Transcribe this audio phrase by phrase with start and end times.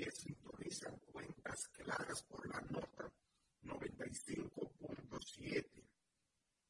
[0.00, 3.12] que sintonizan cuentas claras por la nota
[3.64, 5.84] 95.7.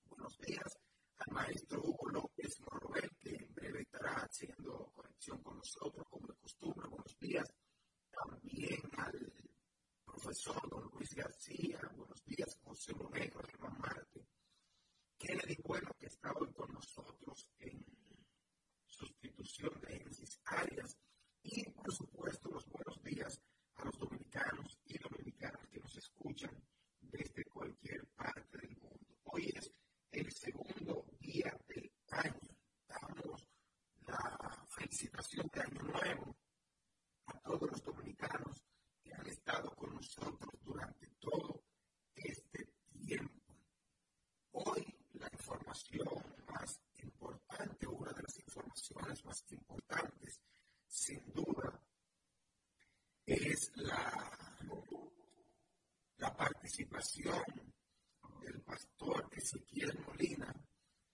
[0.06, 0.76] Buenos días
[1.18, 6.34] al maestro Hugo López Morroel, que en breve estará haciendo conexión con nosotros, como de
[6.34, 6.88] costumbre.
[6.88, 7.54] Buenos días
[8.10, 9.32] también al
[10.04, 11.78] profesor don Luis García.
[11.94, 14.26] Buenos días, José Monegro, Germán Marte.
[15.16, 17.80] Kennedy Bueno, que está hoy con nosotros en
[18.88, 20.98] sustitución de Génesis Arias
[21.42, 23.40] y por supuesto los buenos días
[23.76, 26.50] a los dominicanos y dominicanas que nos escuchan
[27.00, 29.16] desde cualquier parte del mundo.
[29.24, 29.72] Hoy es
[30.12, 32.56] el segundo día del año.
[32.86, 33.48] Damos
[34.06, 36.36] la felicitación de Año Nuevo
[37.26, 38.64] a todos los dominicanos
[39.02, 41.64] que han estado con nosotros durante todo
[42.14, 43.54] este tiempo.
[44.52, 44.84] Hoy
[45.14, 46.08] la información
[46.48, 50.40] más importante, una de las informaciones más importantes,
[50.90, 51.80] sin duda,
[53.24, 54.58] es la,
[56.16, 57.44] la participación
[58.42, 60.52] del pastor Ezequiel Molina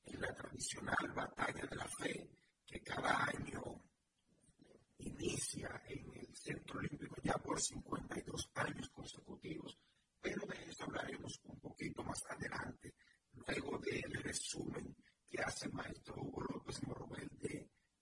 [0.04, 2.30] en la tradicional batalla de la fe
[2.64, 3.62] que cada año
[4.98, 9.78] inicia en el Centro Olímpico ya por 52 años consecutivos,
[10.22, 12.94] pero de eso hablaremos un poquito más adelante,
[13.34, 14.96] luego del resumen
[15.28, 17.75] que hace el maestro Hugo López Morobel de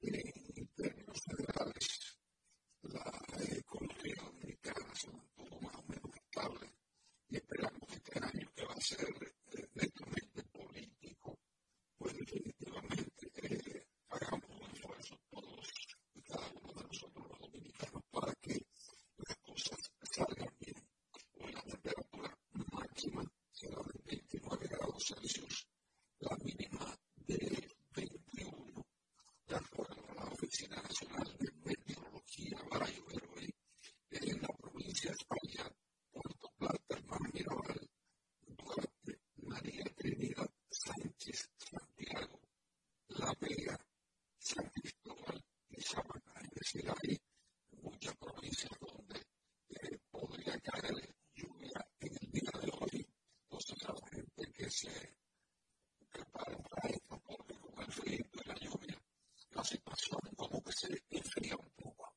[0.00, 2.18] En términos generales,
[2.82, 3.02] la
[3.50, 6.72] economía dominicana es un poco más o menos estable
[7.28, 9.08] y esperamos que el año que va a ser
[9.50, 11.40] directamente político,
[11.96, 15.68] pues definitivamente hagamos un esfuerzo todos
[16.14, 18.66] y cada uno de nosotros los dominicanos para que
[19.16, 19.78] las cosas
[20.12, 20.88] salgan bien.
[21.34, 22.38] Una temperatura
[22.72, 25.66] máxima será de 29 grados Celsius,
[26.20, 27.77] la mínima de.
[29.48, 33.54] La Oficina Nacional de Meteorología para lluvia de hoy
[34.10, 35.74] en la provincia de España,
[36.12, 37.90] Puerto Plata, Hermana Mirabal,
[38.42, 42.42] Duarte, María Trinidad, Sánchez, Santiago,
[43.08, 43.80] La Vega,
[44.36, 46.42] San Cristóbal y Sabana.
[46.42, 47.18] Es decir, hay
[47.80, 49.18] muchas provincias donde
[49.70, 53.08] eh, podría caer lluvia en el día de hoy,
[53.48, 55.16] posteriormente que se
[56.10, 58.97] prepara para esto, porque el frío de la lluvia
[59.58, 62.14] la situación como que se enfría un poco.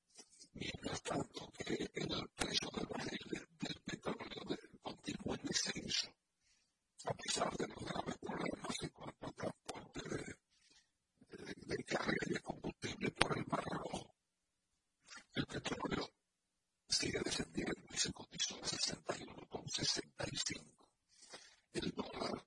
[0.54, 3.18] Mientras tanto, que el precio del barril
[3.60, 6.14] del, petróleo continúa en descenso,
[7.06, 10.02] a pesar de los graves problemas en cuanto al transporte
[11.66, 14.14] de, carga y de combustible por el Mar Rojo,
[15.34, 16.14] el petróleo
[16.88, 20.88] sigue descendiendo y se cotizó a 61,65.
[21.74, 22.46] El dólar,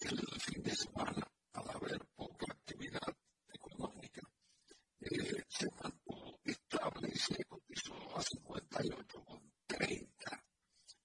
[0.00, 3.16] el fin de semana, al haber poca actividad,
[3.82, 10.44] eh, se mantuvo estable y se cotizó a 58,30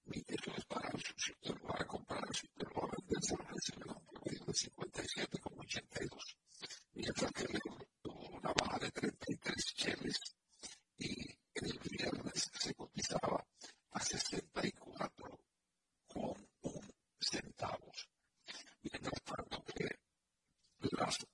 [0.04, 3.18] mil dólares para el sector, para comprar el sector, para vender,
[4.44, 6.36] de 57,82,
[6.92, 10.20] mientras que luego tuvo una baja de 33 cheles
[10.98, 13.46] y en el viernes se cotizaba
[13.92, 15.40] a 64
[16.06, 18.10] con un centavos.
[18.82, 19.88] Mientras tanto que
[20.92, 21.26] las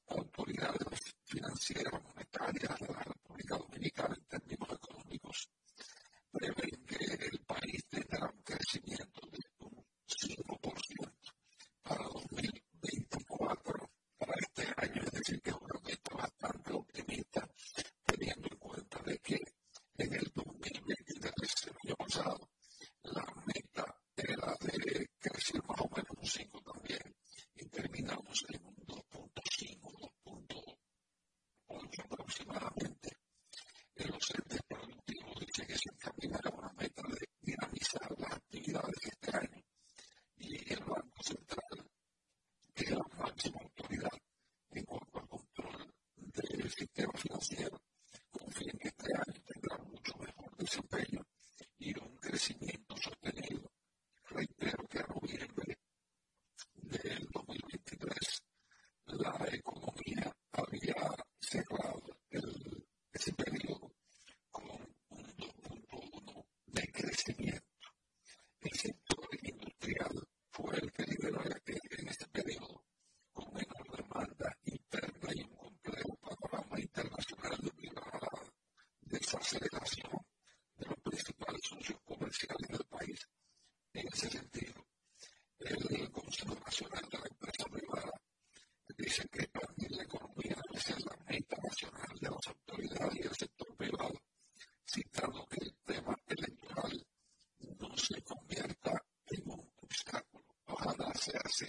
[101.23, 101.67] sea así.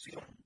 [0.00, 0.39] acción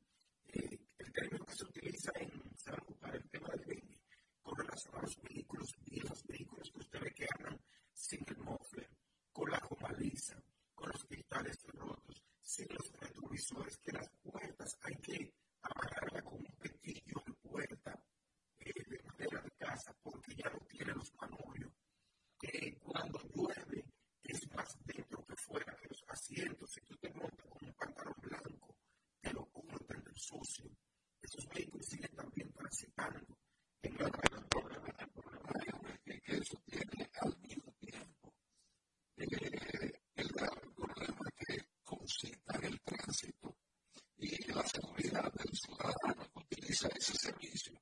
[46.34, 47.72] utiliza ese servicio.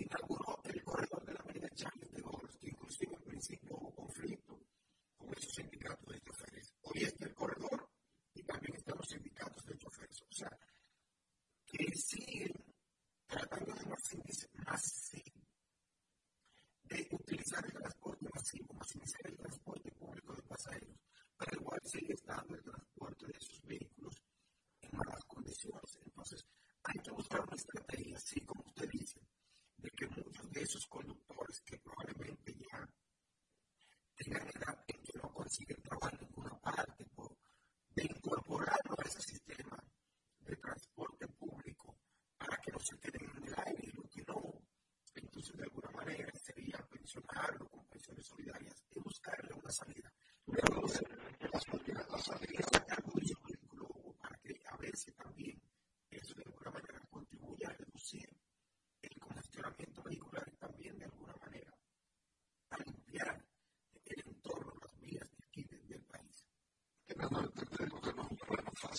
[0.00, 3.94] se inauguró el corredor de la avenida Charles de Gaulle, que inclusive en principio hubo
[3.94, 4.58] conflicto
[5.16, 6.72] con esos sindicatos de choferes.
[6.82, 7.88] Hoy está el corredor
[8.34, 10.22] y también están los sindicatos de choferes.
[10.22, 10.50] O sea,
[11.66, 12.52] que siguen
[13.26, 14.24] tratando de masivo,
[16.84, 20.96] de utilizar el transporte masivo, maximizar el transporte público de pasajeros,
[21.36, 24.14] pero igual sigue estando el transporte de sus vehículos
[24.80, 25.98] en malas condiciones.
[26.04, 26.40] Entonces,
[26.84, 28.09] hay que buscar una estrategia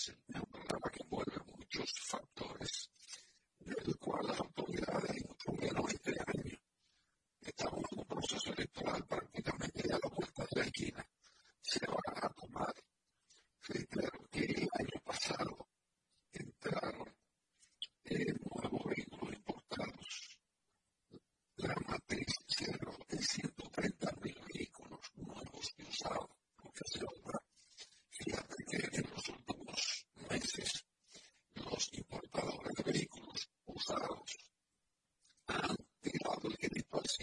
[0.08, 0.14] Nelson.
[0.34, 0.51] Now,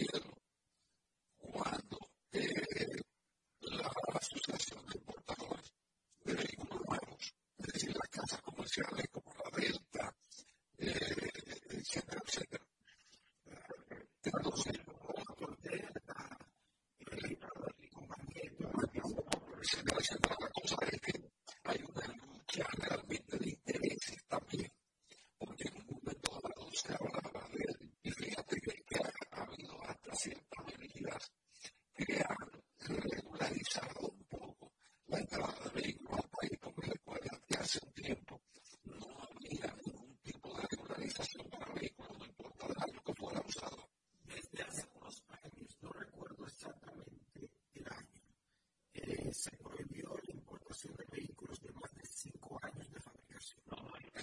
[0.00, 0.29] Gracias.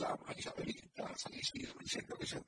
[0.00, 2.40] Islam, aquí se predica, San Isidro, y siempre que se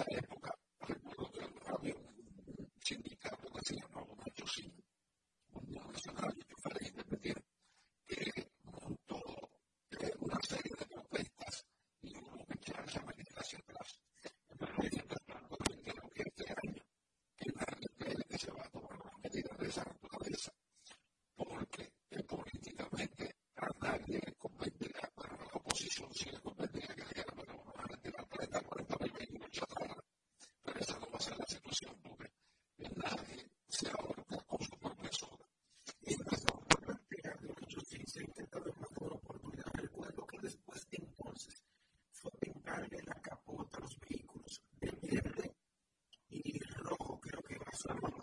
[0.00, 0.20] Okay.
[47.76, 48.15] some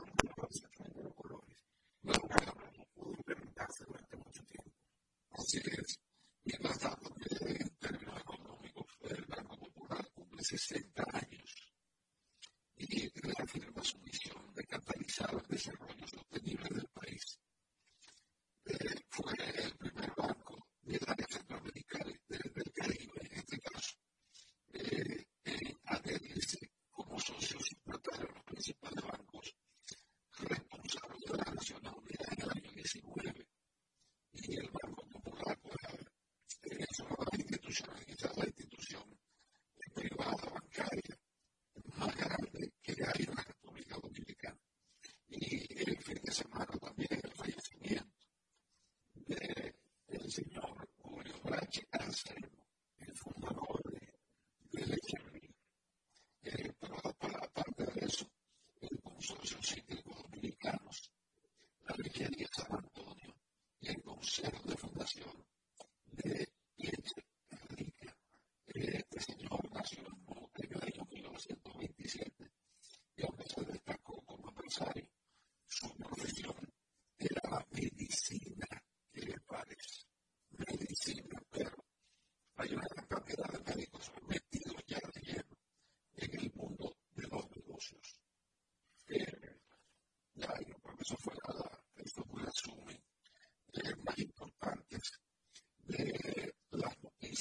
[52.30, 52.63] understand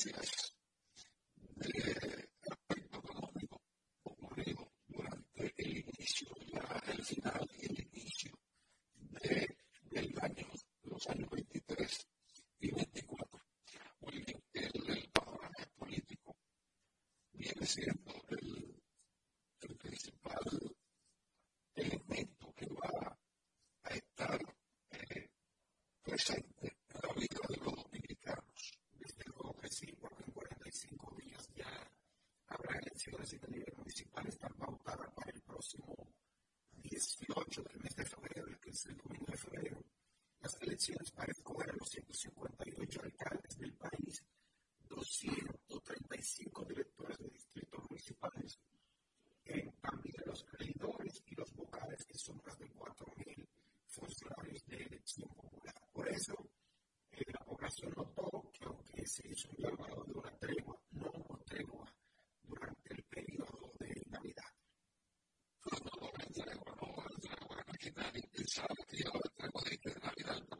[0.05, 0.11] De
[2.51, 3.63] aspecto económico,
[4.03, 6.29] como digo, durante el inicio,
[6.89, 8.37] el final y el inicio
[9.91, 10.49] del año,
[10.83, 12.09] los años 23
[12.59, 13.41] y 24,
[14.01, 15.11] el del
[15.77, 16.37] político
[17.33, 18.02] viene siendo
[41.15, 44.25] para escoger a los 158 alcaldes del país,
[44.89, 48.59] 235 directores de distritos municipales,
[49.45, 53.49] en cambio de los regidores y los vocales, que son más de 4.000
[53.87, 55.75] funcionarios de elección popular.
[55.93, 56.35] Por eso,
[57.13, 61.39] eh, la población notó que aunque se hizo un llamado de una tregua, no hubo
[61.47, 61.95] tregua
[62.43, 64.51] durante el periodo de Navidad.
[65.63, 68.43] Pues no, no, no, no, no, no, no, no, no, no, no, no, no,
[68.83, 70.52] no, no, no,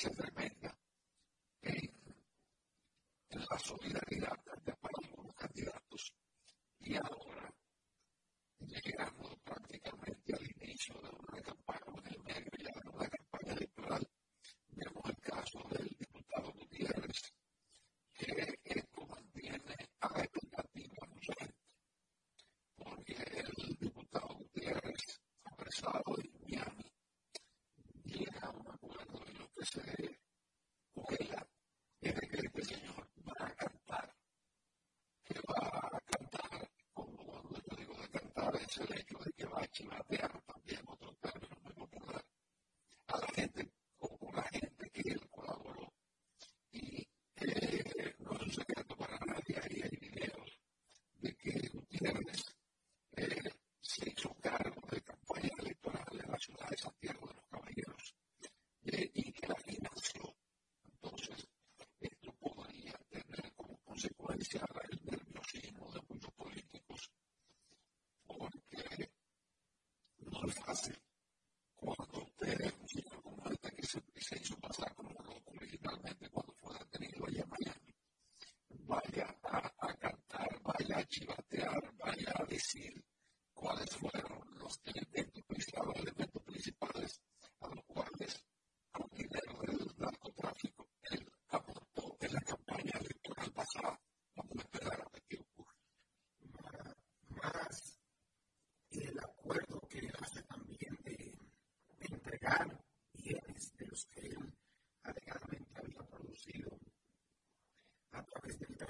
[0.00, 0.78] diferencia tremenda
[1.62, 4.39] en la solidaridad
[70.40, 71.09] خلف عسير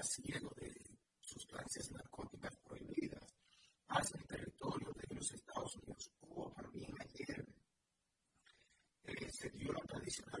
[0.03, 0.73] cielo de
[1.19, 3.35] sustancias narcóticas prohibidas
[3.87, 6.11] hacia el territorio de los Estados Unidos.
[6.21, 7.45] Hubo también ayer,
[9.03, 10.40] eh, se dio la tradicional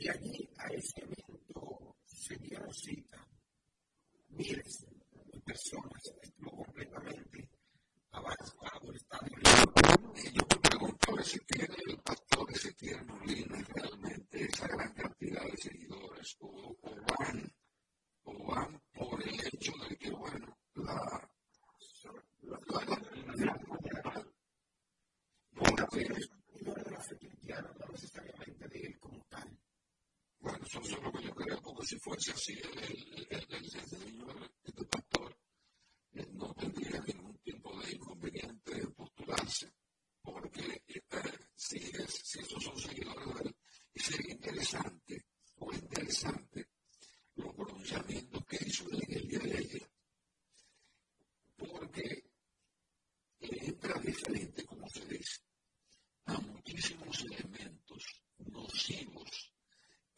[0.00, 3.26] Y allí a ese evento se dieron cita
[4.28, 4.86] miles
[5.32, 7.50] de personas, estuvo completamente
[8.12, 9.36] avanzado el estadio.
[10.14, 15.56] Y yo me pregunto si tiene el pastor Ezequiel Molina realmente esa gran cantidad de
[15.56, 17.52] seguidores o, o van
[18.22, 21.28] o van por el hecho de que, bueno, la...
[22.42, 24.28] la, la, la, la, la,
[30.40, 32.78] Bueno, eso es lo que yo creo, porque si fuese así, el,
[33.30, 33.64] el, el,
[34.62, 35.38] este pastor,
[36.34, 39.72] no tendría ningún tipo de inconveniente en postularse,
[40.20, 41.02] porque eh,
[41.56, 43.56] si, es, si esos son seguidores de él,
[43.94, 45.24] sería interesante
[45.56, 46.68] o interesante
[47.36, 49.90] los pronunciamientos que hizo en el día de ayer,
[51.56, 52.30] porque
[53.40, 55.40] entra diferente, como se dice,
[56.26, 59.54] a muchísimos elementos nocivos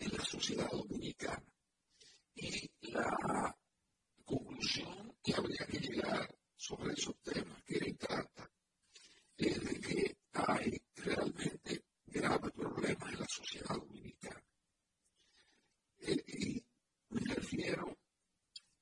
[0.00, 1.49] en la sociedad dominicana.
[9.40, 14.42] De que hay realmente graves problemas en la sociedad dominicana.
[15.98, 16.64] Eh, y
[17.10, 17.98] me refiero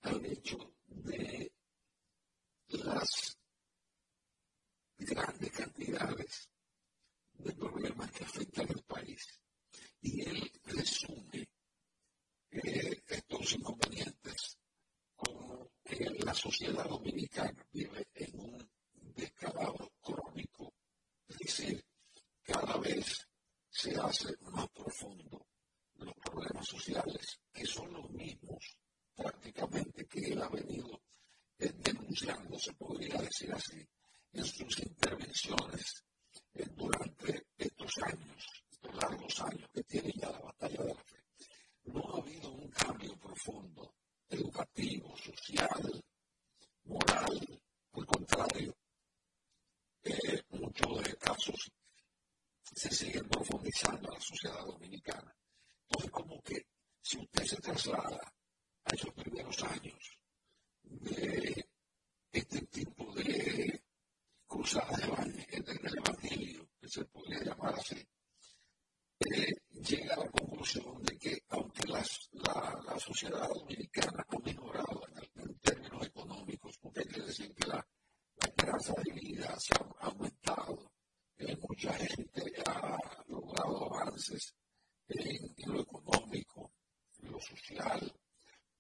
[0.03, 1.53] al hecho de
[2.69, 3.39] las
[4.99, 6.49] grandes cantidades
[7.35, 9.27] de problemas que afectan al país.
[10.01, 11.49] Y él resume
[12.51, 14.59] eh, estos inconvenientes
[15.15, 18.71] como que la sociedad dominicana vive en un
[19.15, 20.73] descalabro crónico,
[21.29, 21.85] es decir,
[22.43, 23.27] cada vez
[23.69, 25.47] se hace más profundo
[25.95, 28.77] los problemas sociales, que son los mismos
[29.15, 31.01] prácticamente que él ha venido
[31.59, 33.87] eh, denunciando, se podría decir así,
[34.33, 36.05] en sus intervenciones
[36.55, 38.59] eh, durante estos años
[38.95, 41.18] largos años que tiene ya la batalla de la fe,
[41.93, 43.95] no ha habido un cambio profundo,
[44.29, 46.05] educativo, social,
[46.85, 47.61] moral,
[47.93, 48.77] al contrario,
[50.03, 51.71] eh, muchos de casos
[52.75, 55.35] se siguen profundizando en la sociedad dominicana.
[55.89, 56.67] Entonces, como que
[57.01, 58.21] si usted se traslada
[58.85, 60.19] a esos primeros años
[60.83, 61.69] de
[62.33, 63.83] este tipo de
[64.47, 68.07] cruzadas del Evangelio, que se podría llamar así,
[69.81, 72.05] llega a la conclusión de que aunque la,
[72.99, 75.03] sociedad dominicana ha mejorado
[75.37, 80.93] en, términos económicos, porque quiere decir que la, la esperanza de vida se ha aumentado,
[81.37, 84.55] eh, mucha gente ha logrado avances
[85.09, 86.73] en, en lo económico,
[87.23, 88.13] en lo social,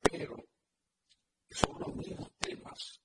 [0.00, 0.36] pero
[1.50, 3.00] son los mismos temas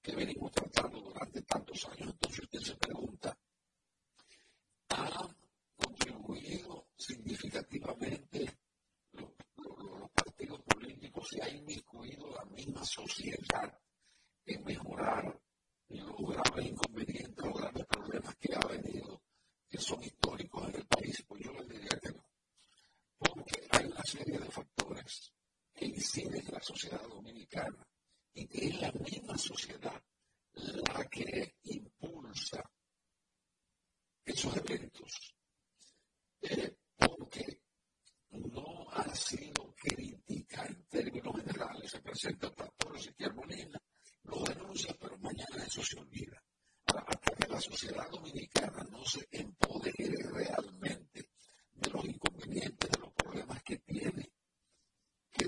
[0.00, 2.08] que venimos tratando durante tantos años.
[2.12, 3.36] Entonces usted se pregunta,
[4.90, 5.28] ¿ha
[5.76, 8.58] contribuido significativamente
[9.12, 13.78] los, partidos políticos se ha inmiscuido la misma sociedad
[14.46, 15.40] en mejorar
[15.88, 19.22] los graves inconvenientes, los graves problemas que ha venido,
[19.68, 22.24] que son históricos en el país, pues yo les diría que no.
[23.18, 25.32] Porque hay una serie de factores
[25.74, 27.86] que inciden en la sociedad dominicana
[28.34, 30.02] y que es la misma sociedad
[30.54, 32.62] la que impulsa
[34.24, 35.34] esos eventos.
[36.42, 36.76] Eh,
[37.08, 37.60] porque
[38.30, 43.80] no ha sido crítica en términos generales, se presenta el pastor Ezequiel Molina,
[44.24, 46.42] lo denuncia, pero mañana eso se olvida.
[46.86, 51.28] Hasta que la sociedad dominicana no se empodere realmente
[51.72, 54.30] de los inconvenientes, de los problemas que tiene,
[55.30, 55.46] que,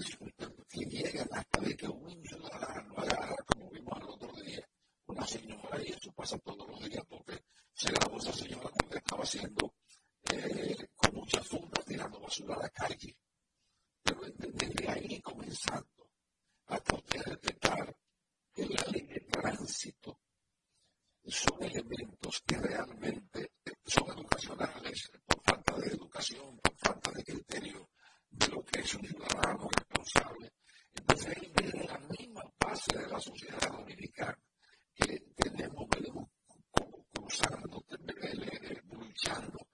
[0.68, 4.66] que llegan hasta de que un ciudadano agarra, como vimos el otro día,
[5.06, 9.22] una señora, y eso pasa todos los días, porque se grabó esa señora porque estaba
[9.22, 9.74] haciendo
[10.96, 13.16] con muchas fundas tirando basura a la calle.
[14.02, 16.10] Pero desde, desde ahí comenzando
[16.66, 17.96] a poder detectar
[18.52, 20.20] que la ley de tránsito
[21.26, 23.52] son elementos que realmente
[23.84, 27.90] son educacionales por falta de educación, por falta de criterio
[28.30, 30.52] de lo que es un ciudadano responsable.
[30.92, 34.38] Entonces, ahí viene la misma base de la sociedad dominicana
[34.94, 36.28] que tenemos, venimos
[37.12, 37.84] cruzando,
[38.90, 39.58] luchando.
[39.58, 39.73] Ten,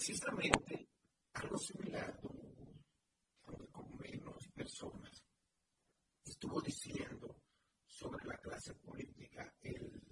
[0.00, 0.88] precisamente
[1.34, 2.18] algo similar,
[3.44, 5.22] aunque con menos personas,
[6.24, 7.42] estuvo diciendo
[7.86, 10.02] sobre la clase política el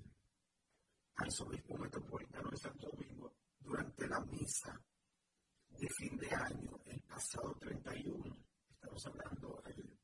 [1.17, 4.79] arzobispo metropolitano de Santo Domingo durante la misa
[5.71, 8.37] de fin de año, el pasado 31,
[8.69, 9.99] estamos hablando del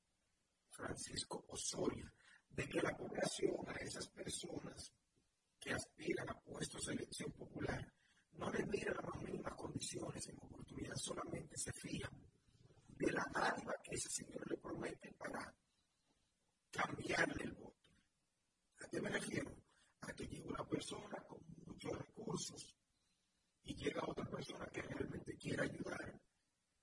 [0.71, 2.11] Francisco Osoria,
[2.49, 4.93] de que la población, a esas personas
[5.61, 7.95] que aspiran a puestos de elección popular,
[8.39, 12.11] no le mira las mínimas condiciones en oportunidad, solamente se fían
[12.89, 15.55] de la dádiva que ese señor le promete para
[16.71, 17.89] cambiarle el voto.
[18.81, 19.55] ¿A qué me refiero?
[20.01, 22.77] A que llega una persona con muchos recursos
[23.63, 26.21] y llega otra persona que realmente quiere ayudar,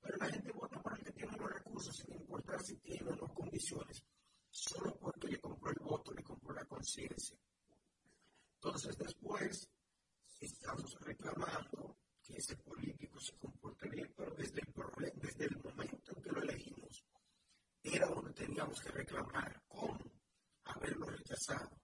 [0.02, 3.34] pero la gente vota por el que tiene los recursos sin importar si tiene no
[3.34, 4.04] condiciones,
[4.50, 7.38] solo porque le compró el voto, le compró la conciencia.
[8.56, 9.70] Entonces después
[10.40, 16.22] estamos reclamando que ese político se comporte bien, pero desde el, desde el momento en
[16.22, 17.06] que lo elegimos,
[17.84, 20.00] era donde teníamos que reclamar con
[20.66, 21.82] haberlo rechazado.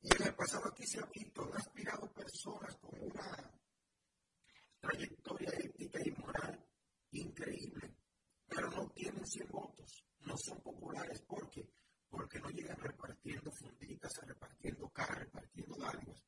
[0.00, 3.50] Y en el pasado aquí se ha visto, han aspirado personas con una
[4.78, 6.64] trayectoria ética y moral
[7.10, 7.96] increíble,
[8.46, 10.04] pero no tienen 100 votos,
[10.36, 11.22] no son populares.
[11.26, 11.66] Porque
[12.08, 16.24] porque no llegan repartiendo funditas, repartiendo caras, repartiendo dádivas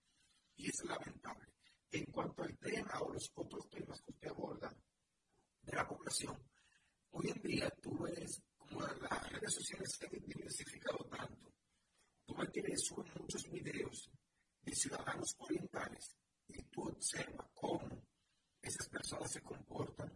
[0.56, 1.48] y es lamentable.
[1.90, 4.74] En cuanto al tema o los otros temas que usted aborda
[5.62, 6.36] de la población,
[7.12, 11.54] hoy en día tú ves como las redes sociales se han diversificado tanto,
[12.26, 14.10] tú ves que suben muchos videos
[14.62, 16.16] de ciudadanos orientales
[16.48, 17.88] y tú observas cómo
[18.60, 20.12] esas personas se comportan.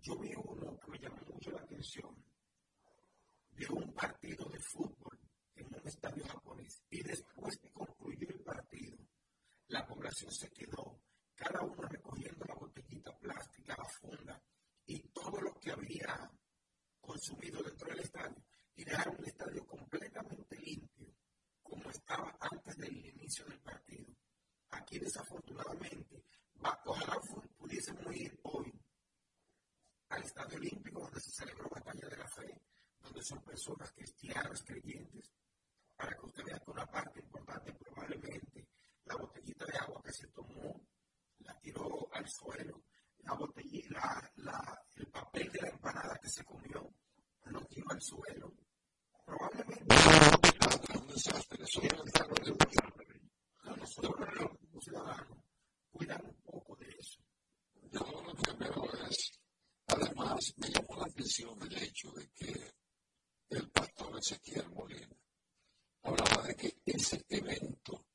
[0.00, 2.31] Yo vi uno que me llamó mucho la atención
[30.12, 32.60] al Estadio Olímpico donde se celebró la Batalla de la Fe,
[33.02, 35.30] donde son personas cristianas, creyentes,
[35.96, 38.68] para que usted vea que una parte importante probablemente
[39.04, 40.80] la botellita de agua que se tomó,
[41.40, 42.84] la tiró al suelo,
[43.18, 46.94] la botellita, la, el papel de la empanada que se comió,
[47.46, 48.52] lo tiró al suelo.
[49.24, 49.84] Probablemente
[50.98, 51.92] un desastre, eso es
[53.82, 54.28] nosotros
[54.72, 55.38] los ciudadanos
[55.90, 57.20] cuidan un poco de eso.
[57.90, 59.32] Yo lo que veo es,
[59.86, 62.72] además, me llamó la atención el hecho de que
[63.52, 65.16] el pastor Ezequiel Molina
[66.02, 68.06] hablaba de que ese evento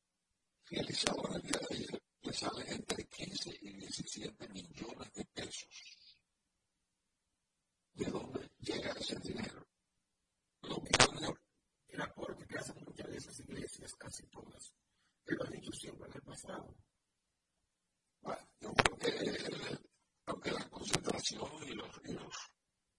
[0.66, 6.20] realizado en el día de ayer le sale entre 15 y 17 millones de pesos.
[7.94, 9.66] ¿De dónde llega ese dinero?
[10.64, 10.92] Lo que
[11.90, 14.74] el aporte que hacen muchas de esas iglesias, casi todas,
[15.26, 16.76] que lo han dicho siempre en el pasado.
[18.22, 19.78] Bueno, yo creo que
[20.26, 22.34] aunque la concentración y los, y los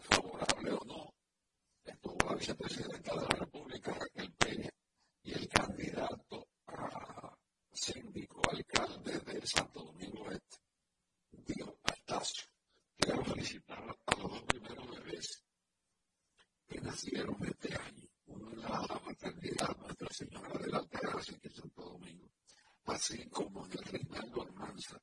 [0.00, 1.14] favorable o no,
[1.84, 4.70] estuvo la vicepresidenta de la República, Raquel Peña,
[5.22, 7.34] y el candidato a
[7.72, 10.58] síndico alcalde de Santo Domingo Este,
[11.30, 12.46] Dio Altacio.
[12.98, 15.42] Quiero felicitar a los dos primeros bebés
[16.68, 18.08] que nacieron este año.
[18.26, 22.30] Uno en la maternidad, Nuestra Señora de la Terraza, que Santo Domingo,
[22.84, 25.00] así como en el Reinaldo Almanza,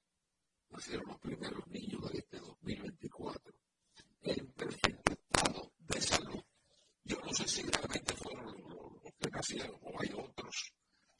[0.69, 3.59] nacieron los primeros niños de este 2024
[4.21, 6.43] en perfecto estado de salud.
[7.03, 8.45] Yo no sé si realmente fueron
[9.03, 10.73] los que nacieron o hay otros,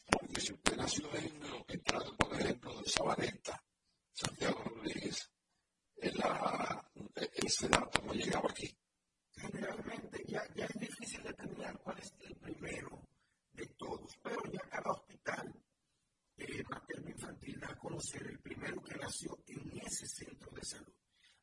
[0.05, 3.63] porque si usted nació en, entrando, por ejemplo, de Sabaneta,
[4.11, 5.31] Santiago Rodríguez,
[5.97, 6.89] en la,
[7.33, 8.75] ese dato no llegaba aquí.
[9.35, 13.07] Generalmente ya, ya es difícil determinar cuál es el primero
[13.53, 15.53] de todos, pero ya cada hospital
[16.37, 20.98] eh, materno infantil da a conocer el primero que nació en ese centro de salud.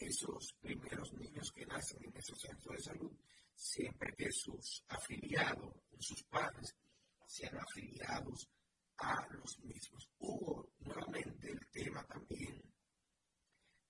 [0.00, 3.12] esos primeros niños que nacen en esos centros de salud,
[3.54, 6.74] siempre que sus afiliados, sus padres,
[7.26, 8.48] sean afiliados
[8.98, 10.08] a los mismos.
[10.18, 12.62] Hubo nuevamente el tema también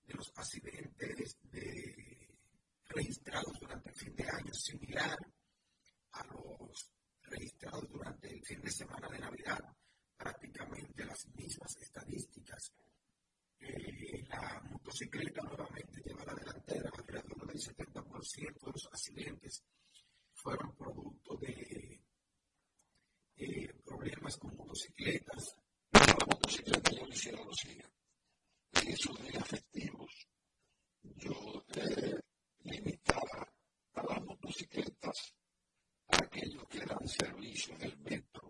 [0.04, 1.38] de los accidentes
[2.84, 5.18] registrados durante el fin de año, similar
[6.12, 6.90] a los
[7.22, 9.60] registrados durante el fin de semana de Navidad,
[10.16, 12.72] prácticamente las mismas estadísticas.
[14.28, 19.62] La motocicleta nuevamente lleva la delantera, alrededor del 70% de los accidentes
[20.34, 22.00] fueron producto de
[23.36, 25.56] eh, problemas con motocicletas.
[25.92, 27.90] La motocicleta yo quisiera lo siguiente
[28.72, 30.30] en esos días festivos
[31.02, 32.20] yo eh,
[32.64, 33.48] limitaba
[33.94, 35.34] a las motocicletas
[36.08, 38.49] a aquellos que dan servicio en el metro,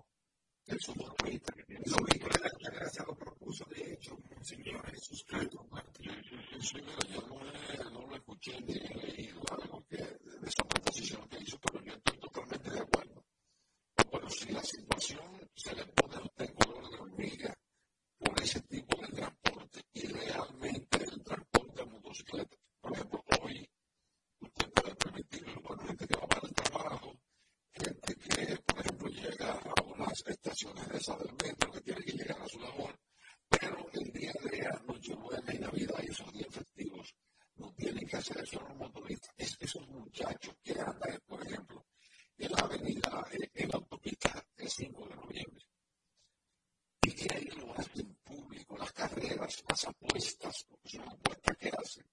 [18.19, 22.57] por ese tipo de transporte y realmente el transporte de motocicleta.
[22.81, 23.71] Por ejemplo, hoy
[24.41, 27.13] usted puede permitirlo gente que va para el trabajo,
[27.81, 31.17] gente que, por ejemplo, llega a unas estaciones de esas
[31.73, 32.99] que tiene que llegar a su labor,
[33.49, 37.15] pero el día de Nochebuena y Navidad y esos días festivos
[37.57, 39.35] no tienen que hacer eso los motoristas.
[39.37, 41.87] Es esos muchachos que andan, por ejemplo,
[42.37, 45.65] en la avenida, en la autopista el 5 de noviembre
[47.03, 51.71] y que ahí lo hacen en público, las carreras, las apuestas, porque son apuestas que
[51.71, 52.05] hacen.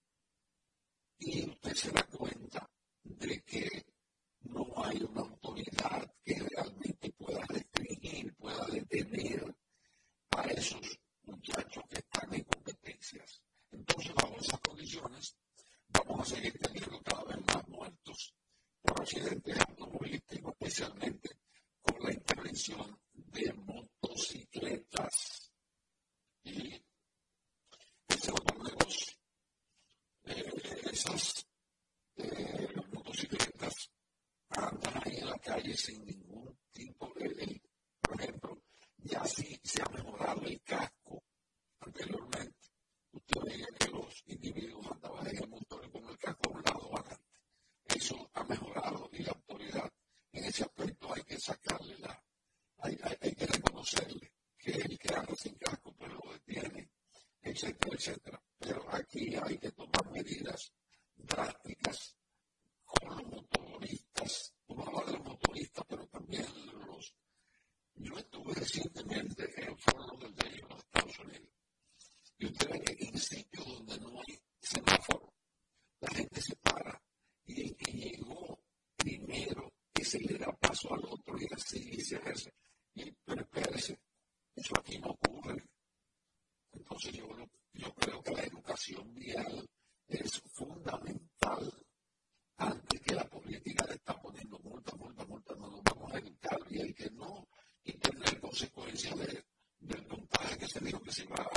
[101.26, 101.57] próxima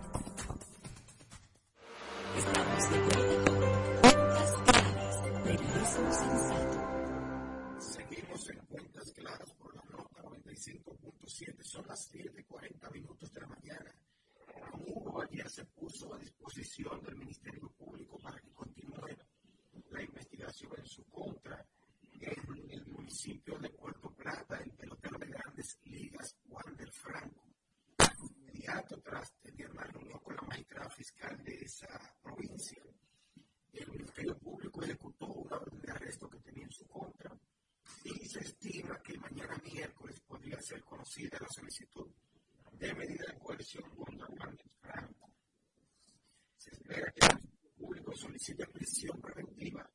[48.67, 49.89] de preventiva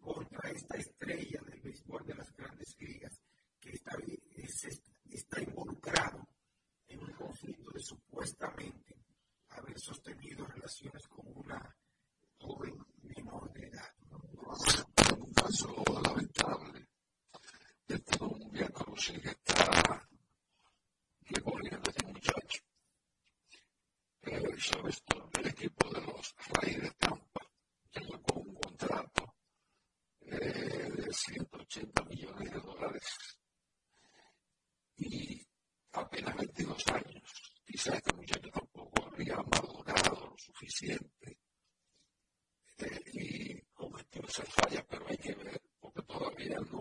[0.00, 3.20] contra esta estrella del béisbol de las grandes ligas
[3.60, 3.96] que está,
[5.10, 6.26] está involucrado
[6.86, 8.96] en un conflicto de supuestamente
[9.50, 11.17] haber sostenido relaciones con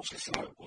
[0.08, 0.67] しかしない。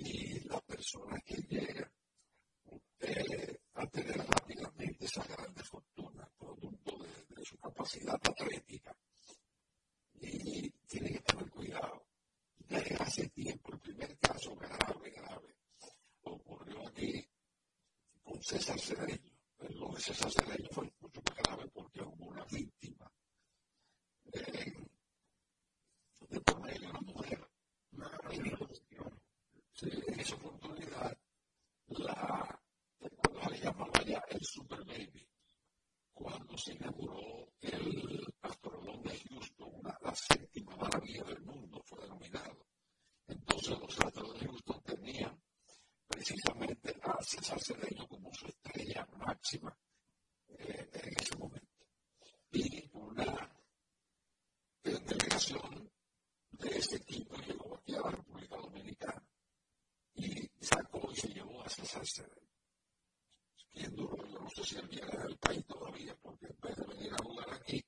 [0.00, 1.90] y las personas que llegan
[3.00, 4.18] eh, a tener
[5.08, 8.94] esa grande fortuna, producto de, su capacidad atlética.
[10.20, 12.06] Y tiene que tener cuidado.
[12.58, 15.56] Desde hace tiempo, el primer caso grave, grave,
[16.22, 17.26] ocurrió aquí
[18.22, 19.32] con César Cedeño.
[19.70, 23.10] Lo de César Cedeño fue mucho más grave porque hubo una víctima
[24.24, 24.88] de,
[26.44, 27.48] por medio una mujer.
[27.92, 28.28] La la
[56.58, 59.27] de ese equipo llegó aquí a la República Dominicana
[60.18, 62.48] y sacó y se llevó a César Cedeño
[63.78, 67.12] quien duro, yo no sé si él viene país todavía, porque en vez de venir
[67.12, 67.84] a jugar aquí,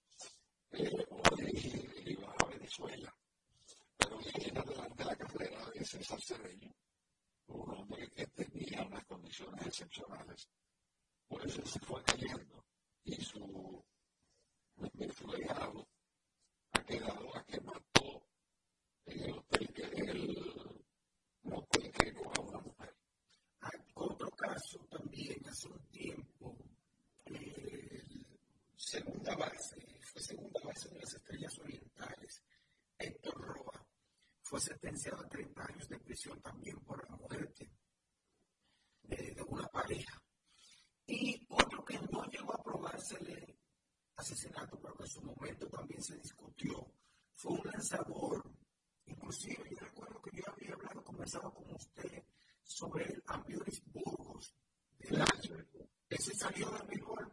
[0.73, 3.15] eh, o a dirigir, él iba a Venezuela.
[3.97, 6.73] Pero viene adelante la carrera de César Cedeño,
[7.49, 10.49] un hombre que tenía unas condiciones excepcionales,
[11.29, 12.65] pues él se fue cayendo
[13.05, 13.85] y su,
[15.17, 15.89] su legado
[16.73, 18.23] ha quedado a que mató
[19.07, 20.70] en el hotel que él,
[21.43, 23.01] que a una mujer
[23.95, 26.57] otro caso también hace un tiempo,
[28.77, 32.43] segunda base, fue segunda base de las Estrellas Orientales,
[32.99, 33.87] Héctor Roa,
[34.43, 37.71] fue sentenciado a 30 años de prisión también por la muerte
[39.03, 40.23] de, una pareja.
[41.07, 43.59] Y otro que no llegó a probársele
[44.17, 46.93] asesinato, pero en su momento también se discutió,
[47.35, 48.60] fue un lanzador.
[49.11, 52.23] Inclusive yo recuerdo que yo había hablado, conversado con usted
[52.63, 54.55] sobre el Ambioris Burgos
[54.99, 55.67] del año.
[56.09, 57.33] Ese salió de béisbol.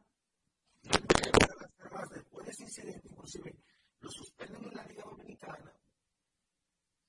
[2.13, 3.55] Después de ese incidente, inclusive
[3.99, 5.73] lo suspenden en la Liga Dominicana.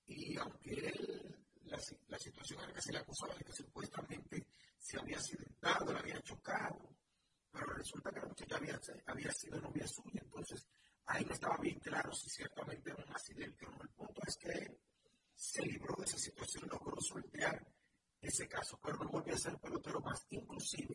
[0.07, 4.47] Y aunque él, la, la situación era que se le acusaba de que supuestamente
[4.79, 6.97] se había accidentado, le había chocado,
[7.51, 10.67] pero resulta que la muchacha había, había sido novia suya, entonces
[11.09, 13.83] ahí no estaba bien claro si ciertamente era un accidente o.
[13.83, 14.81] El punto es que
[15.35, 17.67] se libró de esa situación, logró sortear
[18.21, 20.27] ese caso, pero no volvió a ser pelotero más.
[20.31, 20.95] Inclusive,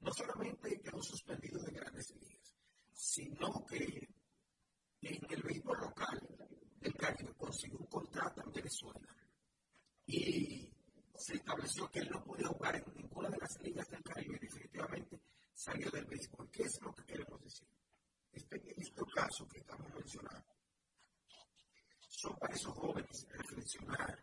[0.00, 2.54] no solamente quedó suspendido de grandes ligas,
[2.92, 4.08] sino que
[5.00, 6.20] en el béisbol local
[6.80, 9.16] del Caribe consiguió un contrato en Venezuela
[10.06, 10.68] y
[11.14, 15.20] se estableció que él no podía jugar en ninguna de las ligas del Caribe, definitivamente
[15.54, 16.50] salió del béisbol.
[16.50, 17.68] ¿Qué es lo que queremos decir?
[18.38, 20.54] Este, este caso que estamos mencionando.
[22.08, 24.22] Son para esos jóvenes reflexionar,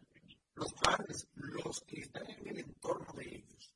[0.54, 3.76] los padres, los que están en el entorno de ellos,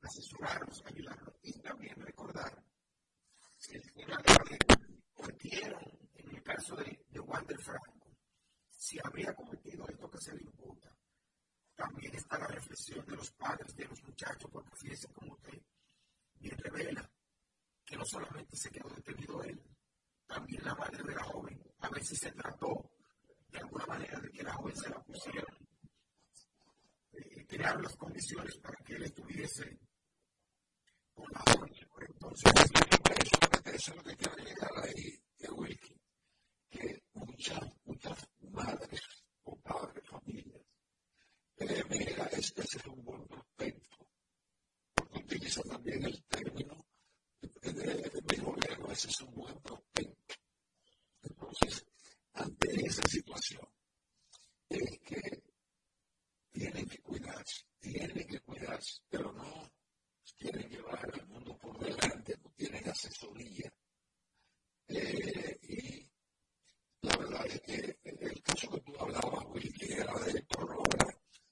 [0.00, 2.64] asesorarlos, ayudarlos y también recordar
[3.58, 4.58] que una vez
[5.12, 5.82] cometieron,
[6.14, 8.16] en el caso de, de Wander Franco,
[8.70, 10.96] si habría cometido esto que se le imputa,
[11.74, 15.60] también está la reflexión de los padres de los muchachos, porque fíjense como usted
[16.38, 17.11] bien revela
[17.92, 19.62] que no solamente se quedó detenido él,
[20.26, 22.90] también la madre de la joven, a ver si se trató
[23.48, 25.68] de alguna manera de que la joven se la pusieron,
[27.12, 29.78] eh, crear las condiciones para que él estuviese
[31.12, 31.70] con la joven.
[32.00, 32.52] Entonces,
[33.74, 36.00] eso es lo que quiero llegar ahí, de Wiki,
[36.70, 39.02] que muchas, muchas madres
[39.42, 40.62] o padres, familias,
[41.58, 43.98] eh, mira, este es un buen prospecto,
[44.94, 46.86] porque utiliza también el término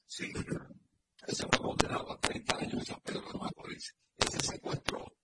[0.07, 0.33] sí,
[1.27, 3.95] ese fue condenado a 30 años en San Pedro de Macorís.
[4.19, 5.20] Ese secuestró y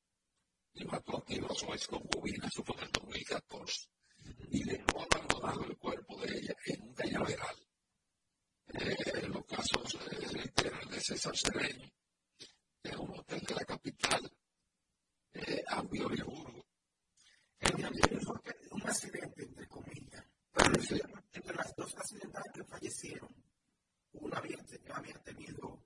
[24.12, 24.58] una había,
[24.94, 25.82] había tenido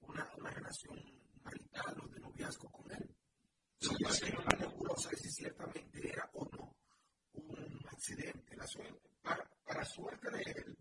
[0.00, 0.98] una, una relación
[1.42, 3.19] marital o de noviazgo con él.
[3.80, 6.76] Es si ciertamente era o no
[7.32, 8.54] un accidente.
[8.54, 10.78] La suerte, para, para suerte de él,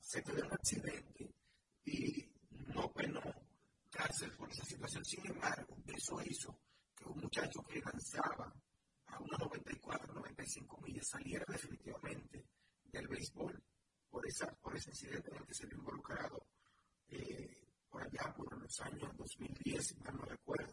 [0.00, 1.32] se quedó un accidente
[1.84, 2.28] y
[2.74, 3.22] no penó
[3.88, 5.04] cárcel por esa situación.
[5.04, 6.58] Sin embargo, eso hizo
[6.96, 8.52] que un muchacho que lanzaba
[9.06, 12.48] a unos 94, 95 millas saliera definitivamente
[12.82, 13.62] del béisbol
[14.08, 16.44] por, esa, por ese incidente en el que se vio involucrado
[17.06, 20.72] eh, por allá por los años 2010, si mal no recuerdo.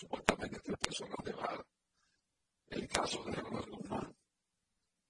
[0.00, 1.66] Supuestamente tres personas de bar.
[2.70, 4.16] El caso de Ronald Guzmán,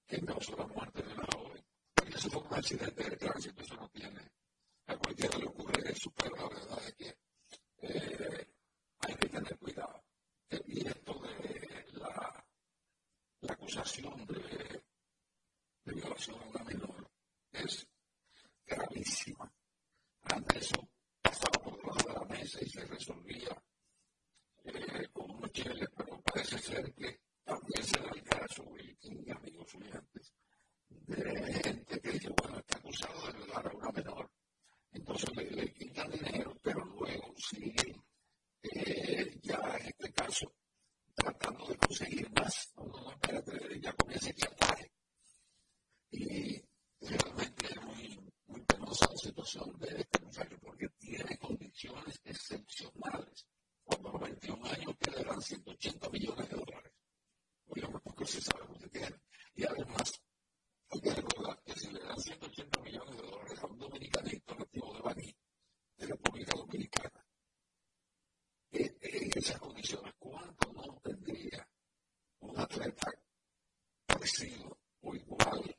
[0.07, 1.63] que causó la muerte de la joven.
[1.93, 4.31] Porque eso fue un accidente de tránsito, eso no tiene.
[4.87, 7.17] A cualquiera le ocurre eso, pero la verdad es que
[7.83, 8.47] eh,
[8.99, 10.03] hay que tener cuidado.
[10.65, 12.43] Y esto de la,
[13.47, 14.83] acusación de,
[15.85, 17.11] violación a una menor
[17.51, 17.87] es
[18.65, 19.53] gravísima.
[20.23, 20.89] Antes eso
[21.21, 23.63] pasaba por debajo de la mesa y se resolvía
[24.63, 29.75] eh, con unos cheles, pero parece ser que también se da el caso, y amigos
[29.75, 30.33] oyentes,
[30.89, 34.31] de gente que dice, bueno, está acusado de violar a una menor,
[34.91, 38.03] entonces le, le quitan dinero, pero luego siguen
[38.63, 40.53] eh, ya en este caso
[41.15, 42.71] tratando de conseguir más.
[42.75, 44.91] No, no, espérate, ya comienza el chantaje.
[46.11, 46.61] Y
[47.01, 53.47] realmente es muy, muy penosa la situación de este muchacho porque tiene condiciones excepcionales.
[53.83, 56.93] Cuando a los 21 años que le dan 180 millones de dólares.
[57.67, 59.21] Oigan, porque se sabe lo que tiene.
[59.55, 60.11] Y además,
[60.89, 64.93] hay que recordar que si le dan 180 millones de dólares a un dominicanito nativo
[64.93, 65.35] de Baní,
[65.97, 67.25] de República Dominicana,
[68.73, 71.67] eh, en esas condiciones, ¿cuánto no tendría
[72.39, 73.11] un atleta
[74.05, 75.75] parecido o igual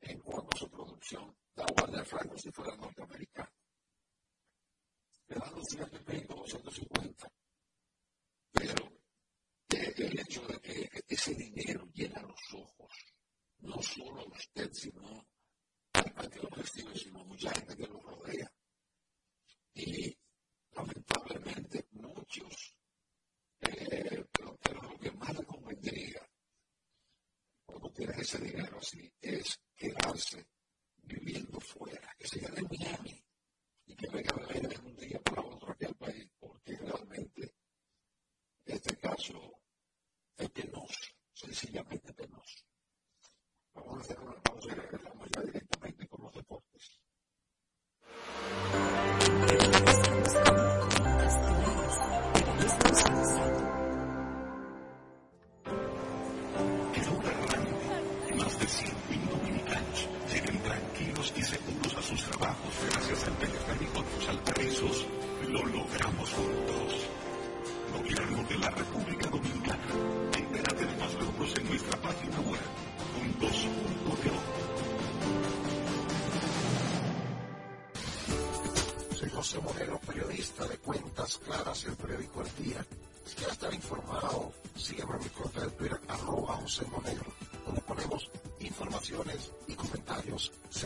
[0.00, 3.52] en cuanto a su producción da Warner Franco si fuera norteamericano.
[5.26, 7.30] Le dan 220 o 250.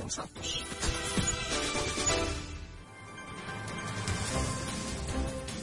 [0.07, 0.65] los.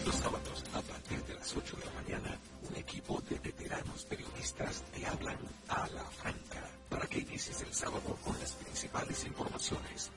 [0.06, 2.38] Los sábados, a partir de las 8 de la mañana,
[2.70, 5.38] un equipo de veteranos periodistas te hablan
[5.70, 10.12] a la franca para que inicies el sábado con las principales informaciones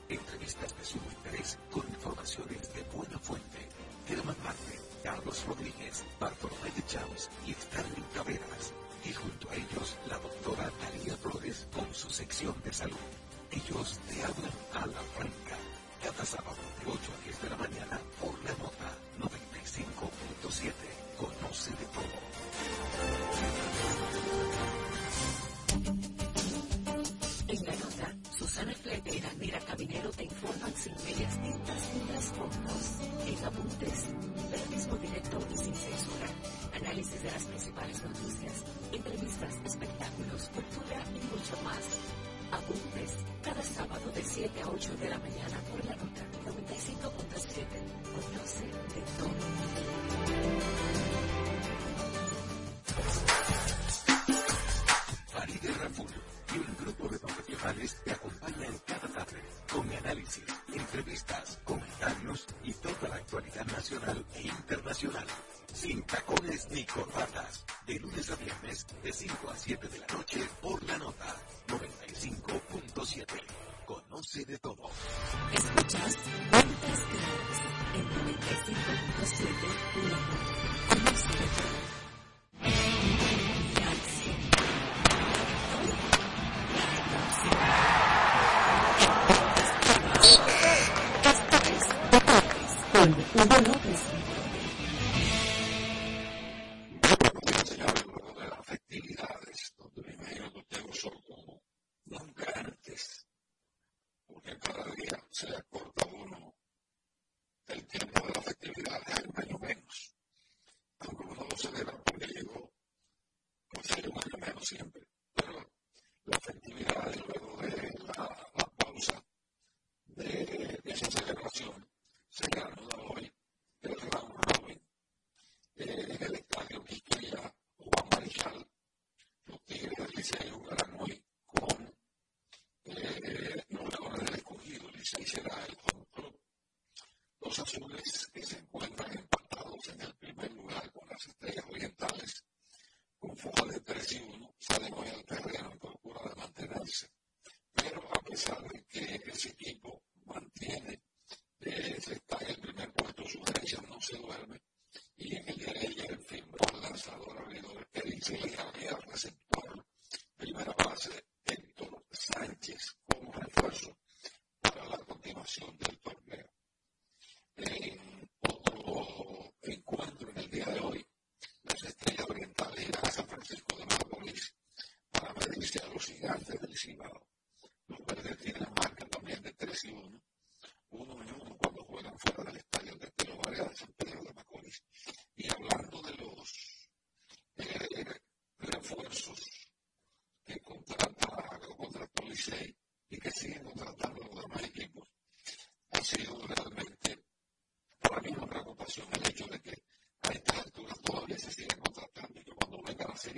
[105.37, 105.76] to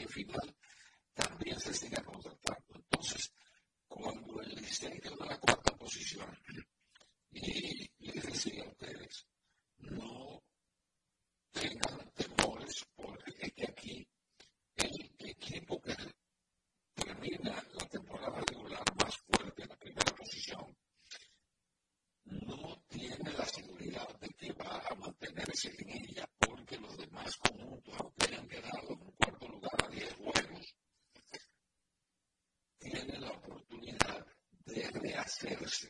[0.09, 0.58] if he does
[35.39, 35.88] things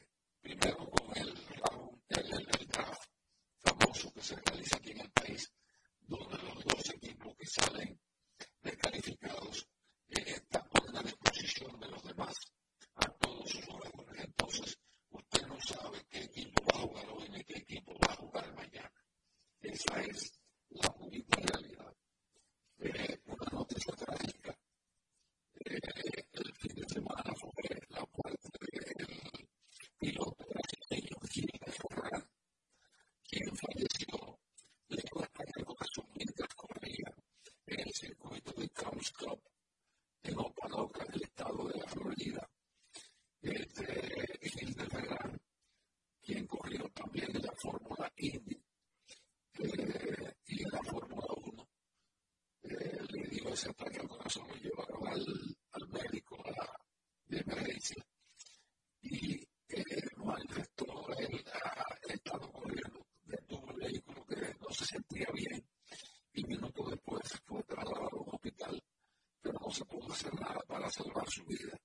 [70.89, 71.77] salvar su vida.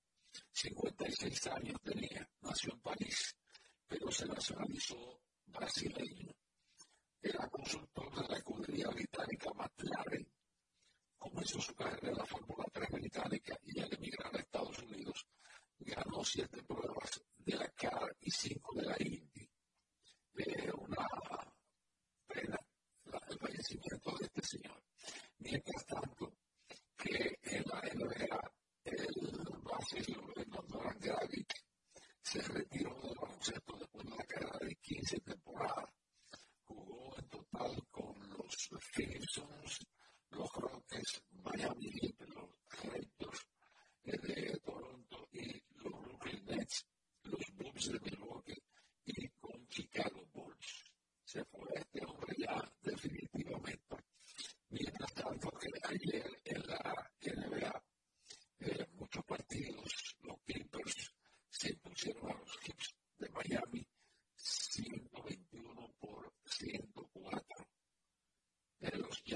[0.53, 1.77] 56 años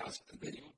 [0.08, 0.77] нас дают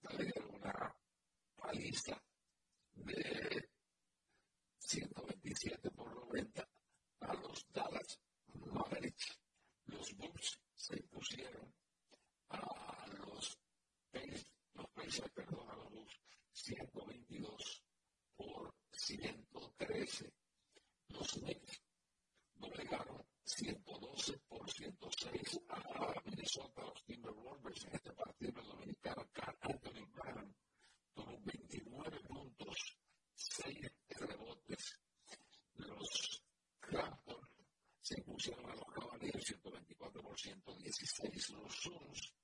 [40.42, 42.34] 116 los SUNs,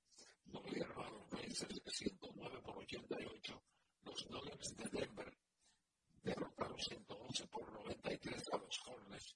[0.45, 3.63] Nueva no los Rangers 109 por 88,
[4.03, 5.37] los Nuggets de Denver
[6.21, 9.35] derrotaron 111 por 93 a los Hornets.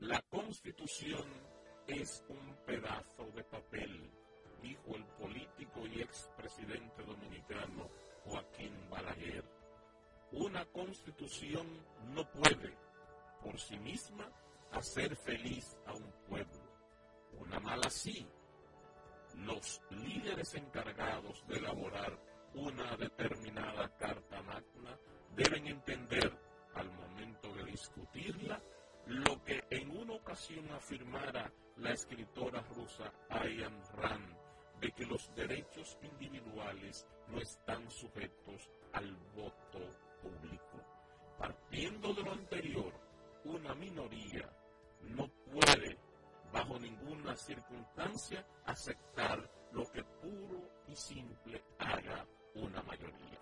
[0.00, 1.24] La constitución
[1.86, 4.10] es un pedazo de papel,
[4.60, 7.88] dijo el político y expresidente dominicano
[8.24, 9.44] Joaquín Balaguer.
[10.32, 11.68] Una constitución
[12.12, 12.76] no puede,
[13.44, 14.28] por sí misma,
[14.72, 16.72] hacer feliz a un pueblo.
[17.38, 18.26] Una mala sí.
[19.36, 22.18] Los líderes encargados de elaborar
[22.54, 24.98] una determinada carta magna
[25.36, 26.36] deben entender
[26.74, 28.60] al momento de discutirla
[29.06, 34.36] lo que en una ocasión afirmara la escritora rusa Ayn Rand,
[34.80, 39.80] de que los derechos individuales no están sujetos al voto
[40.20, 40.80] público.
[41.38, 42.92] Partiendo de lo anterior,
[43.44, 44.48] una minoría
[45.02, 45.98] no puede
[46.52, 53.41] bajo ninguna circunstancia aceptar lo que puro y simple haga una mayoría.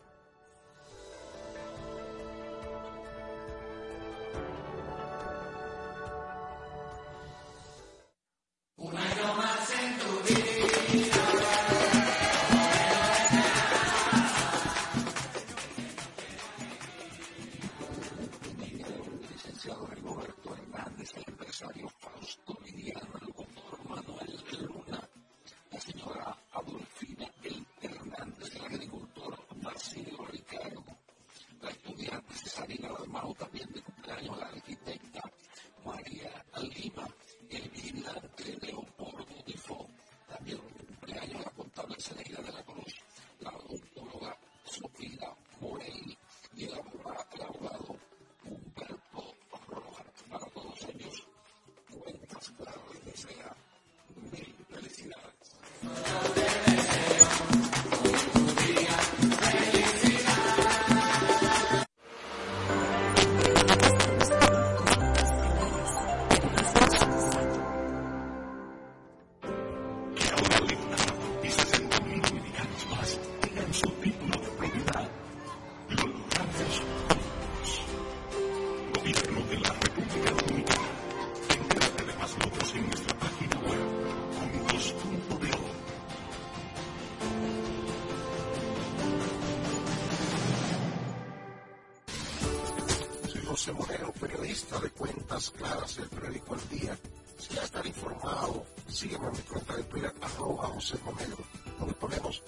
[100.80, 102.40] Hacemos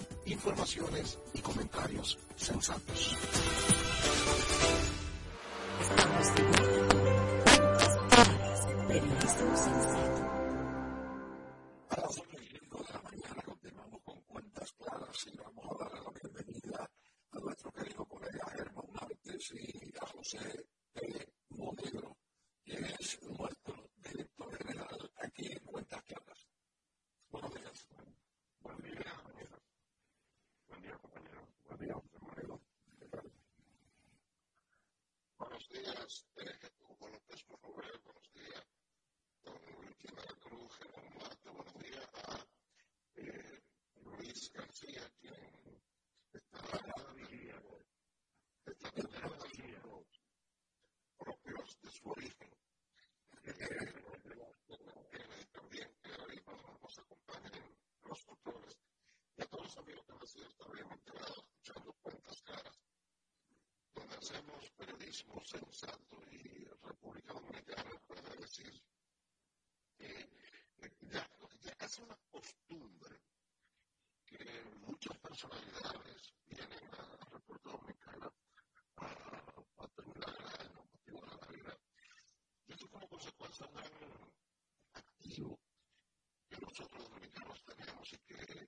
[86.73, 88.67] nosotros dominicanos tenemos y que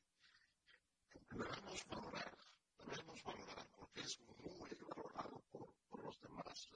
[1.32, 2.38] debemos valorar,
[2.78, 5.43] debemos valorar porque es muy valorado
[6.03, 6.70] los demás,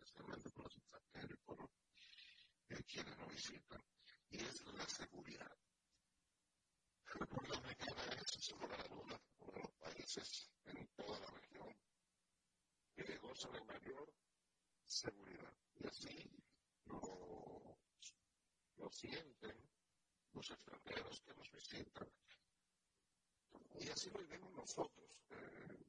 [0.00, 1.70] especialmente por los extranjeros y por
[2.86, 3.84] quienes nos visitan,
[4.30, 5.56] y es la seguridad.
[7.06, 11.72] La República Dominicana es, sin lugar a uno de los países en toda la región
[12.96, 14.12] que goza de mayor
[14.86, 15.54] seguridad.
[15.76, 16.44] Y así
[16.86, 17.78] lo,
[18.78, 19.71] lo sienten
[20.34, 22.08] los extranjeros que nos visitan.
[23.78, 25.10] Y así lo vivimos nosotros.
[25.30, 25.84] Eh,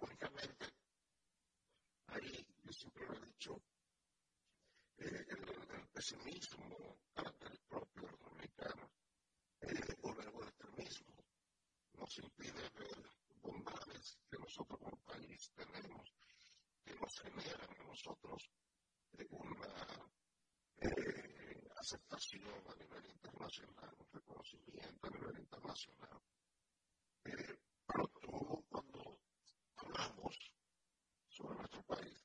[0.00, 0.66] lógicamente,
[2.08, 3.62] ahí yo siempre lo he dicho,
[4.98, 8.90] eh, el, pesimismo ante el propio dominicano
[9.60, 11.14] eh, o el extremismo
[11.92, 13.10] nos impide ver
[13.40, 16.12] bondades que nosotros como país tenemos
[17.00, 18.50] nos generan a nosotros
[19.30, 20.10] una
[20.80, 21.43] eh,
[21.76, 26.22] aceptación a nivel internacional, un reconocimiento a nivel internacional.
[27.24, 29.20] Eh, pero tú, cuando
[29.76, 30.52] hablamos
[31.28, 32.24] sobre nuestro país,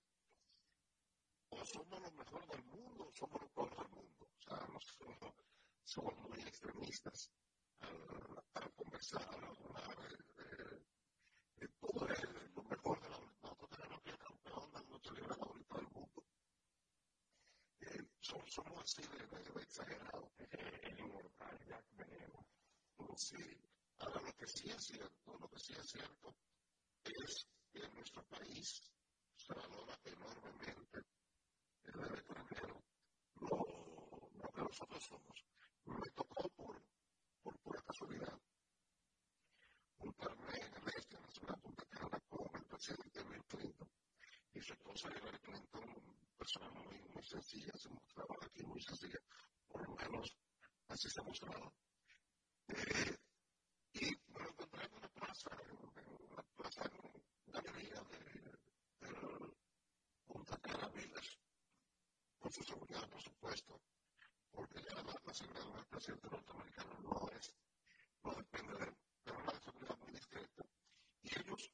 [1.49, 4.29] o somos los mejores del mundo o somos los peores del mundo.
[4.37, 5.33] O sea, nosotros
[5.83, 7.31] somos muy extremistas
[7.79, 9.97] al, al conversar, al hablar
[10.37, 10.85] de,
[11.55, 15.75] de, todo el, lo mejor de la Nosotros tenemos que campeón de lucha libre favorito
[15.75, 15.85] del.
[15.85, 15.88] Eh,
[18.29, 20.29] somos, así de, de, de exagerados.
[20.37, 22.45] El inmortal Jack Veneno.
[23.15, 23.35] Sí.
[23.97, 26.35] Ahora, lo que sí es cierto, lo que sí es cierto
[27.03, 28.81] es que en nuestro país
[29.35, 30.99] se valora enormemente
[31.83, 32.83] el extranjero,
[33.35, 35.45] lo, lo que nosotros somos.
[35.85, 36.81] Me tocó por,
[37.41, 38.39] por pura casualidad
[39.97, 43.89] juntarme en el este, de Punta Cana, con el presidente Bill Clinton.
[44.53, 49.19] Y su esposa Hillary Clinton, persona muy, muy sencilla, se mostraba aquí muy sencilla,
[49.67, 50.37] por lo menos
[50.87, 51.71] así se mostraba.
[52.69, 53.17] Eh,
[53.91, 59.53] y lo encontré en una plaza, en, una plaza, en galería de, del
[60.25, 61.39] Punta Cana Village,
[62.39, 63.81] con su seguridad, por supuesto,
[64.51, 67.53] porque ya la, la seguridad del presidente norteamericano no es,
[68.23, 68.85] no depende de,
[69.25, 70.63] de una seguridad muy discreta.
[71.21, 71.69] Y ellos,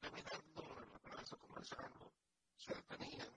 [0.00, 2.12] caminando en la plaza, conversando,
[2.56, 3.32] se detenían,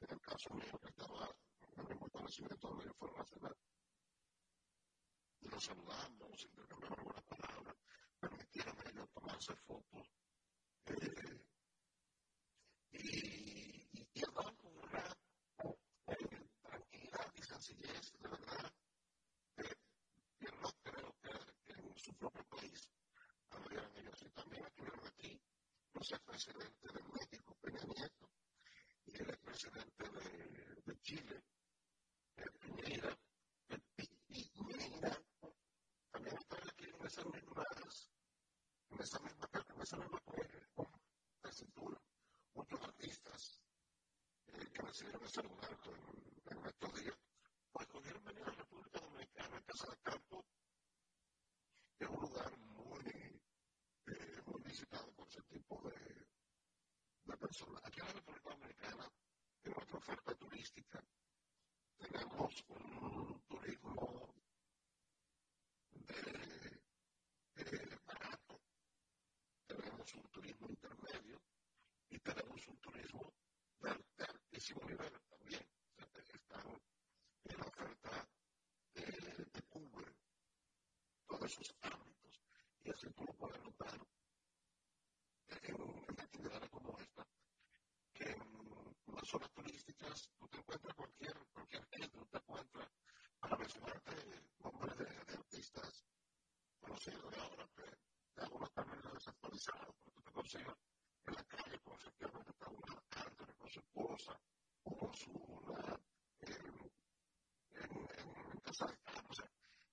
[0.00, 3.56] en el caso mío, que estaba en el mismo conocimiento donde ellos fueron a cenar.
[5.40, 7.76] Y los saludamos, intercambiamos algunas palabras,
[8.18, 10.10] permitieron a ellos tomarse fotos.
[10.86, 11.44] Eh,
[12.92, 15.16] y, y, y andaban con una
[16.62, 18.72] tranquilidad y sencillez, de verdad,
[19.58, 19.76] eh,
[20.38, 22.90] que no creo que, en su propio país
[23.50, 24.22] habrían ellos.
[24.22, 25.40] Y también estuvieron aquí
[25.94, 28.30] los expresidentes de México, Peña Nieto,
[29.12, 31.42] y el expresidente de, de Chile,
[32.36, 33.18] eh, Piñera,
[33.68, 33.80] eh,
[34.28, 35.22] y, Piñera,
[36.10, 38.10] también están aquí en esas mismas,
[38.90, 40.20] en esa misma, en esa misma
[41.42, 42.00] tesitura,
[42.54, 43.60] muchos artistas
[44.46, 47.16] que recibieron ese lugar en, en estos días,
[47.72, 50.44] pues pudieron venir a la República Dominicana, a Casa de Campo,
[51.98, 53.40] que es un lugar muy,
[54.06, 56.26] eh, muy visitado por ese tipo de,
[57.30, 57.80] de personas.
[57.84, 59.12] Aquí en la República Dominicana,
[59.62, 61.04] en nuestra oferta turística,
[61.96, 64.34] tenemos un turismo
[65.90, 66.82] de,
[67.54, 68.60] de barato,
[69.66, 71.40] tenemos un turismo intermedio
[72.08, 73.32] y tenemos un turismo
[73.80, 75.66] de, de altísimo nivel también.
[76.34, 76.80] Están
[77.44, 78.28] en la oferta
[78.94, 80.16] eh, de cubre
[81.26, 82.40] todos esos ámbitos.
[82.82, 84.09] Y así tú lo puedes notar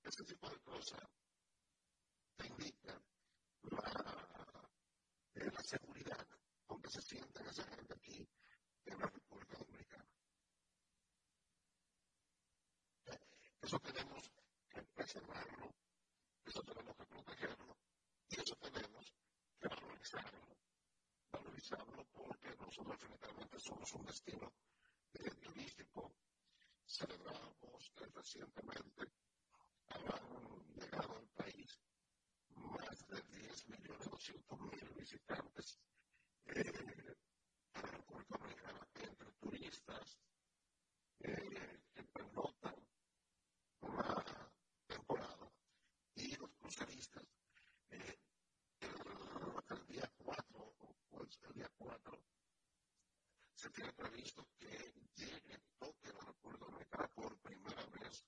[0.08, 1.04] ese tipo de cosas
[2.38, 3.04] te indican
[3.64, 4.70] la,
[5.36, 6.28] eh, la seguridad
[6.66, 8.28] con que se sienten esa gente aquí
[8.86, 10.10] en la República Dominicana.
[13.62, 14.32] Eso tenemos
[14.70, 15.76] que preservarlo,
[16.46, 17.78] eso tenemos que protegerlo
[18.30, 19.14] y eso tenemos
[19.60, 20.58] que valorizarlo
[21.32, 24.54] valorizarlo porque nosotros somos un destino
[25.14, 26.14] eh, turístico.
[26.86, 29.12] Celebramos eh, recientemente,
[29.88, 31.80] han llegado al país
[32.56, 35.80] más de 10 millones 200 mil visitantes
[36.46, 37.16] eh,
[37.74, 40.20] a la República Dominicana entre turistas
[41.20, 42.76] eh, que pernotan
[43.82, 44.24] una
[44.88, 45.52] temporada
[46.16, 47.24] y los cruceristas.
[47.90, 48.20] Eh,
[48.82, 50.76] el, el día 4
[51.10, 52.24] pues el día 4
[53.56, 58.26] se tiene previsto que llegue, toque a la República Dominicana por primera vez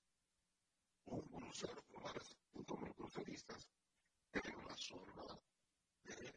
[1.04, 3.68] un crucero con más de 5.000 cruceristas
[4.32, 5.24] en la zona
[6.04, 6.34] de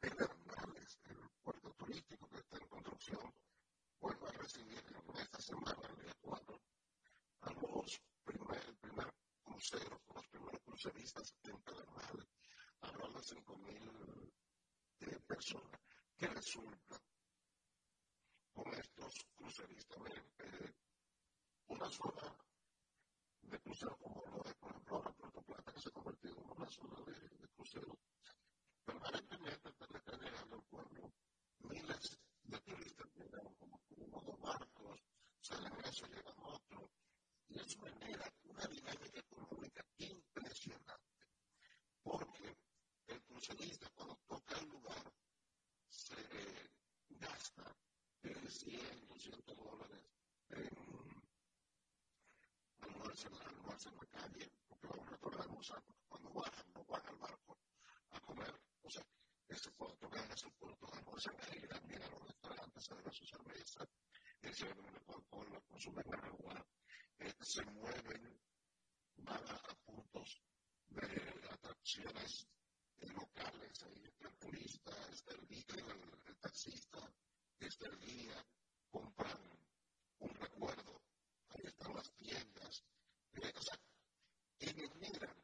[0.00, 3.34] Pedernales, el puerto turístico que está en construcción,
[4.00, 5.39] vuelve a recibir en esta semana, el día 4, a los primer, el primer crucero,
[5.39, 5.39] los primeros cruceristas en Pedernales, hablando de 5.000 de
[15.30, 15.80] personas
[16.18, 17.00] que resulta
[18.52, 19.98] con estos cruceristas.
[20.38, 20.74] Eh,
[21.68, 22.36] una zona
[23.42, 26.50] de crucero como lo de, por ejemplo, ahora Puerto Plata, que se ha convertido en
[26.50, 27.98] una zona de, de crucero,
[28.84, 31.12] permanentemente le están llegando al pueblo
[31.60, 33.10] miles de turistas,
[35.90, 36.88] eso lleva a otro,
[37.48, 41.26] y eso genera una dinámica económica impresionante,
[42.04, 42.56] porque
[43.08, 45.12] el crucerista cuando toca el lugar
[45.88, 46.14] se
[47.08, 47.76] gasta
[48.22, 50.04] 100, 200 dólares
[50.50, 50.68] en
[53.46, 57.16] almuerzo, en la calle, porque va a un restaurante a cuando bajan, no van al
[57.16, 57.58] barco
[58.10, 59.04] a comer, o sea,
[59.48, 63.26] ese puerto gana su puerto de almuerzo, ahí también a los restaurantes, se beben su
[63.26, 63.84] cerveza,
[64.52, 64.99] se beben una Coca-Cola,
[65.80, 66.66] consumen agua,
[67.20, 68.38] eh, se mueven,
[69.16, 70.42] van a, puntos
[70.88, 72.46] de atracciones
[72.98, 73.82] locales,
[74.20, 77.10] el turista, está el el, el taxista,
[77.60, 78.46] está el guía,
[78.90, 79.40] compran
[80.18, 81.00] un recuerdo,
[81.48, 82.84] ahí están las tiendas,
[83.32, 83.80] eh, o sea,
[84.58, 85.42] generan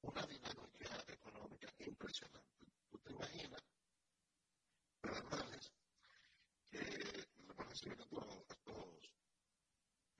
[0.00, 2.66] una dinámica económica impresionante.
[2.88, 3.62] Tú te imaginas,
[5.02, 5.72] Pedernales,
[6.70, 9.20] que le van a recibir a todos estos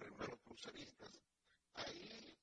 [0.00, 0.40] primeros
[0.70, 1.20] cruceristas,
[1.74, 2.38] ahí,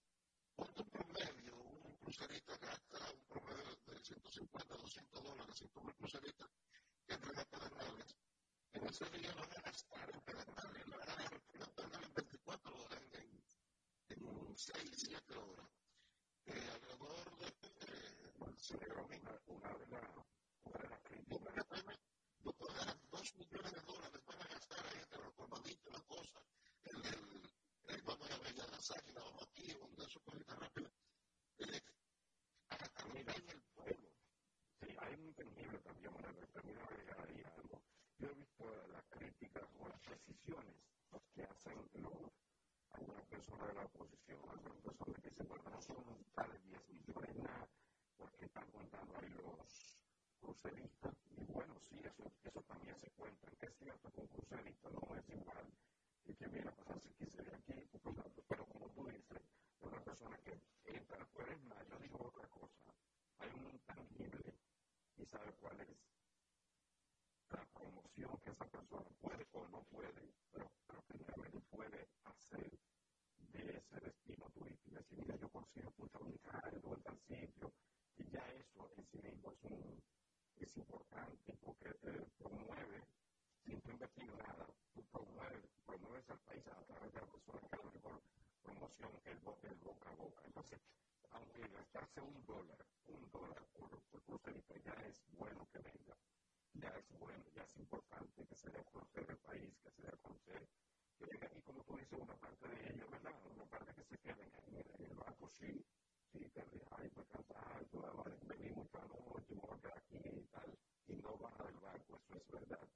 [0.55, 6.49] por un promedio, un crucerista gasta un promedio de 150, 200 dólares, si tú crucerista
[7.05, 8.15] que entra a Pedernales,
[8.73, 13.43] en ese día van a gastar en Pedernales, van a en 24 horas, en,
[14.09, 15.69] en 6, 7 horas.
[16.47, 20.03] Eh, alrededor de, eh, se denomina una de las
[20.63, 21.37] una de las críticas.
[23.11, 26.43] Dos millones de dólares van a gastar ahí entre los colmaditos, las cosas,
[26.83, 27.56] el, el,
[27.87, 30.91] el, a ver ya las águilas, vamos aquí, donde eso cositas rápidas.
[31.59, 31.81] Eh,
[32.69, 34.09] a nivel del pueblo.
[34.81, 37.81] Sí, hay un intangible también, Manuel, termino de algo
[38.19, 40.75] yo he visto las críticas o las precisiones
[41.35, 42.33] que hacen los,
[42.89, 47.35] algunas personas de la oposición, algunas personas que dicen, bueno, no son tales 10 millones
[47.35, 47.69] nada,
[48.17, 49.99] porque están contando ahí los
[50.39, 51.13] cruceristas.
[51.37, 53.47] Y bueno, sí, eso, eso también se cuenta.
[53.61, 55.71] Es cierto que un crucerista no es igual
[56.27, 57.89] que quien viene a pasarse 15 días aquí,
[58.49, 62.47] pero como tú dices, es una persona que entra, pero es más, yo digo otra
[62.49, 62.91] cosa.
[63.39, 64.53] Hay un intangible
[65.17, 65.89] y sabe cuál es
[67.51, 71.03] la promoción que esa persona puede o no puede, pero, pero
[71.51, 72.79] que puede hacer
[73.53, 74.95] de ese destino turístico.
[74.95, 77.73] Decir, mira, yo consigo punta unitaria, en tal sitio,
[78.17, 80.03] y ya eso en sí mismo es, un,
[80.59, 83.03] es importante porque te promueve,
[83.67, 87.75] sin tu invertir nada, tú promueves, promueves al país a través de la persona que
[87.75, 88.21] es la mejor
[88.63, 89.37] promoción, el,
[89.69, 90.41] el boca a boca.
[90.45, 90.79] Entonces,
[91.31, 96.15] aunque gastarse un dólar, un dólar por, por crucerito ya es bueno que venga
[96.79, 100.09] ya es bueno, ya es importante que se dé a el país, que se dé
[100.09, 100.67] a conocer,
[101.19, 103.35] que venga aquí, como tú dices, una parte de ellos, ¿verdad?
[103.53, 105.83] Una parte que se queden en, el banco, sí,
[106.31, 107.99] sí, te ay, pues cansar, tú
[108.47, 110.77] venir mucho anoche, me voy a quedar aquí y tal,
[111.07, 112.87] y no baja del banco, eso es verdad.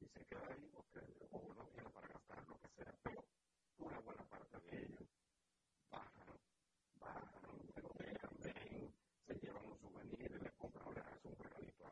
[0.00, 1.00] Y se queda ahí, porque,
[1.30, 3.24] o no tiene para gastar lo que sea, pero
[3.78, 5.08] una buena parte de ellos
[5.90, 6.38] bajan,
[7.00, 7.58] bajan,
[7.98, 8.94] vean, ven,
[9.26, 11.90] se llevan un souvenir le compran, le hacen un regalito a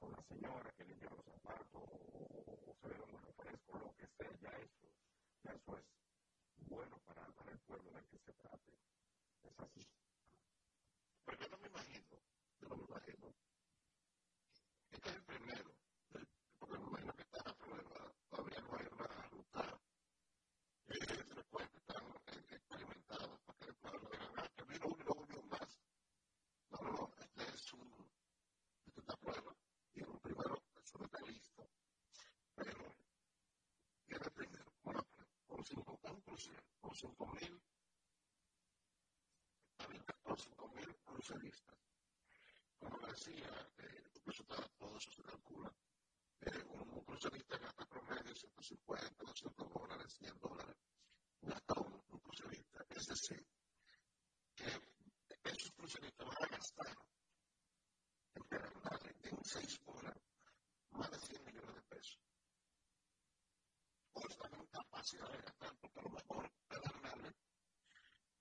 [0.00, 4.32] a una señora que limpia los zapatos o, se ve un refresco, lo que sea,
[4.40, 4.88] ya eso,
[5.44, 5.84] eso es
[6.68, 8.72] bueno para, el pueblo del que se trate.
[9.42, 9.86] Es así.
[11.24, 12.16] Pero yo no me imagino,
[12.60, 13.34] yo no me imagino.
[14.90, 15.77] Este es el primero,
[36.80, 37.60] Con 5 mil,
[39.78, 41.76] había 14.000 cruceristas.
[42.78, 45.74] Como decía, el resultado todo se calcula.
[46.70, 50.76] Un crucerista gasta promedio 150, 200 dólares, 100 eh, dólares.
[51.42, 52.86] Gasta un crucerista.
[52.90, 53.44] Es decir,
[54.54, 56.96] que esos cruceristas van a gastar
[58.34, 60.16] en el calendario de un 6 hora
[60.90, 62.27] más de 10 millones de pesos.
[64.26, 67.34] Están en capacidad de gastar, porque a lo mejor Pedernales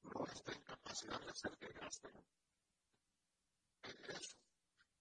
[0.04, 2.26] no está en capacidad de hacer que gasten
[4.10, 4.38] eso.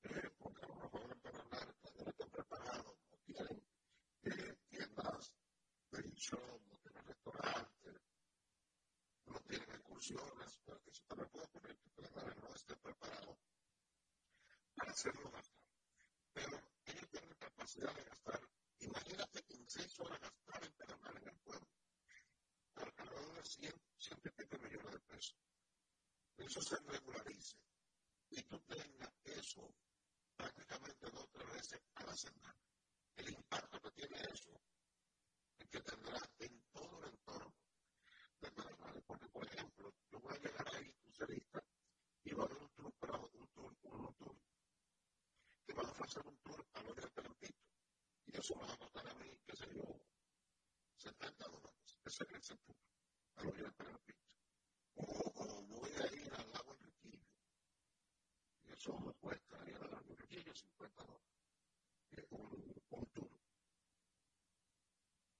[0.02, 5.32] Eh, porque a lo mejor en Pedernales no están preparados, no tienen tiendas
[5.90, 8.02] de show, no tienen restaurantes,
[9.24, 13.38] no tienen excursiones, porque eso también puede ocurrir que Pedernales no esté preparado
[14.74, 15.56] para hacerlo gastar.
[16.32, 18.55] Pero ellos tienen capacidad de gastar.
[18.80, 21.68] Imagínate 15 horas gastar en peatonal en el pueblo.
[22.74, 24.20] Alrededor de 100, 100
[24.62, 25.36] millones de pesos.
[26.36, 27.56] Eso se regularice.
[28.30, 29.74] Y tú tengas eso
[30.36, 32.56] prácticamente dos o tres veces a la semana.
[33.16, 34.60] El impacto que tiene eso
[35.58, 37.54] es que tendrá en todo el entorno
[38.40, 38.92] de Panamá.
[39.06, 41.64] Porque, por ejemplo, yo voy a llegar a Industrialista
[42.24, 42.92] y va a haber un tour,
[43.32, 44.36] un tour, un tour,
[45.64, 47.75] que va a ofrecer un tour al oriente del Pito
[48.26, 49.84] y eso me va a costar a mí, qué sé yo,
[50.98, 51.98] 70 dólares.
[52.04, 52.76] Ese es el tour
[53.36, 54.20] a los de Pelampito.
[54.94, 57.26] O, o voy a ir al lago Enriquillo.
[58.62, 61.26] Y eso me cuesta ir al lago Enriquillo 50 dólares.
[62.30, 63.30] Un, un tour.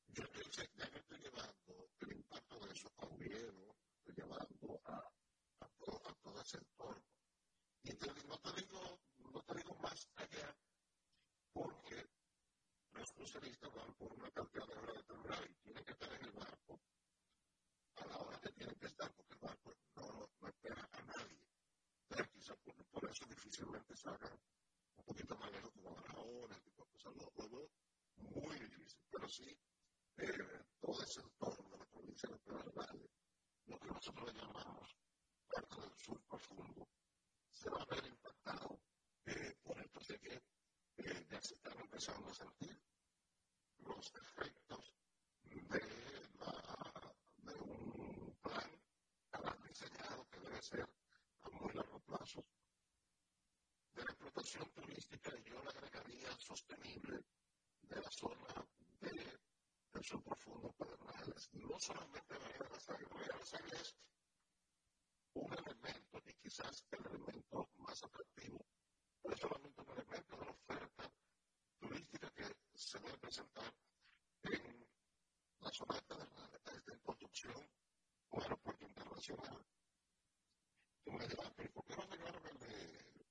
[0.08, 5.12] Yo estoy, ya me estoy llevando el impacto de eso a estoy llevando a,
[5.60, 7.02] a, todo, a todo ese entorno.
[7.82, 9.00] Y entonces no te digo,
[9.32, 10.56] no te digo más allá,
[11.52, 12.15] porque
[12.96, 16.80] los cruceristas van por una cantidad de y tienen que estar en el barco
[17.96, 21.40] a la hora que tienen que estar, porque el barco no, no espera a nadie.
[22.08, 22.56] Entonces, quizás
[22.90, 24.32] por, eso difícilmente salgan
[24.96, 27.16] un poquito más lejos como a la hora, tipo de cosas.
[27.16, 27.70] Lo, lo veo
[28.16, 29.58] muy difícil, pero sí,
[30.18, 33.10] eh, todo ese entorno de la provincia de Pedro Valle,
[33.66, 34.96] lo que nosotros le llamamos
[35.50, 36.88] parte del sur profundo,
[37.50, 38.80] se va a ver impactado
[39.26, 40.42] eh, por esto de que
[40.98, 42.80] eh, ya se están empezando a sentir
[43.78, 44.94] los efectos
[45.44, 45.62] de,
[46.40, 48.70] la, de un plan
[49.30, 50.88] para diseñado que debe ser
[51.42, 52.44] a muy largo plazo
[53.94, 57.24] de la explotación turística y yo le agregaría sostenible
[57.82, 58.66] de la zona
[59.00, 59.38] de,
[59.92, 61.48] del sur profundo Pedernales.
[61.52, 63.96] No solamente la Bahía de la Sangre es
[65.34, 68.66] un elemento y quizás el elemento más atractivo,
[69.22, 71.12] pero es solamente un elemento de la oferta
[71.78, 72.44] turística que
[72.74, 73.74] se debe presentar
[74.42, 74.86] en
[75.60, 76.00] la zona
[76.86, 77.70] de construcción
[78.30, 79.66] un aeropuerto internacional.
[81.04, 83.24] Tú me dirás, pero ¿por qué no llegaron el de,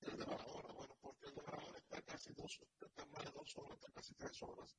[0.00, 0.24] el de?
[0.24, 4.14] Bueno, porque el de Barahona está casi dos, está más de dos horas, está casi
[4.14, 4.76] tres horas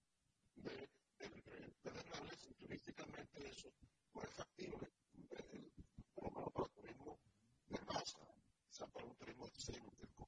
[0.55, 0.89] de,
[1.19, 3.73] de, de y turísticamente eso
[4.13, 4.91] no es factible
[6.15, 7.19] por lo menos para el turismo
[7.67, 10.27] de masa, o sea, para un turismo excéntrico.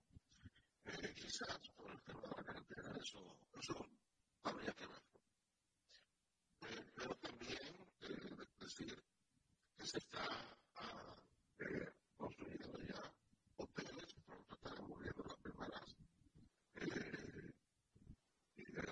[0.83, 3.85] Quizás por el tema de la carretera, eso, eso
[4.43, 4.83] habría que.
[4.83, 4.87] Eh,
[6.95, 7.59] pero también
[8.59, 8.99] decir
[9.77, 10.25] que se está
[12.17, 13.13] construyendo ya
[13.57, 15.95] hoteles, pronto estarán moviendo las primeras,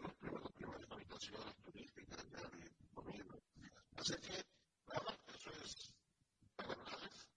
[0.02, 3.44] los primeros, primeras habitaciones turísticas ya disponibles.
[3.98, 4.46] Así que,
[4.88, 5.92] nada, eso es
[6.56, 7.28] Pedernales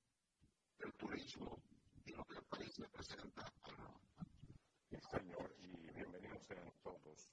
[0.80, 1.62] el turismo
[2.04, 4.01] y lo que el país le presenta mundo.
[4.92, 7.30] Sí, señor, y bienvenidos sean todos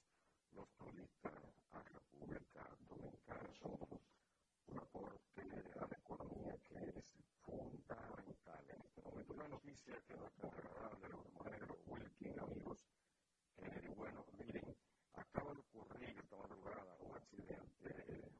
[0.54, 1.34] los turistas
[1.72, 3.52] a República Dominicana.
[3.60, 4.00] Somos
[4.68, 5.42] un aporte
[5.78, 9.34] a la economía que es fundamental en este momento.
[9.34, 12.86] Una noticia que nos trasladaron de los compañeros Wilkin, amigos.
[13.58, 14.74] Eh, bueno, miren,
[15.12, 18.32] acaba de ocurrir esta madrugada un accidente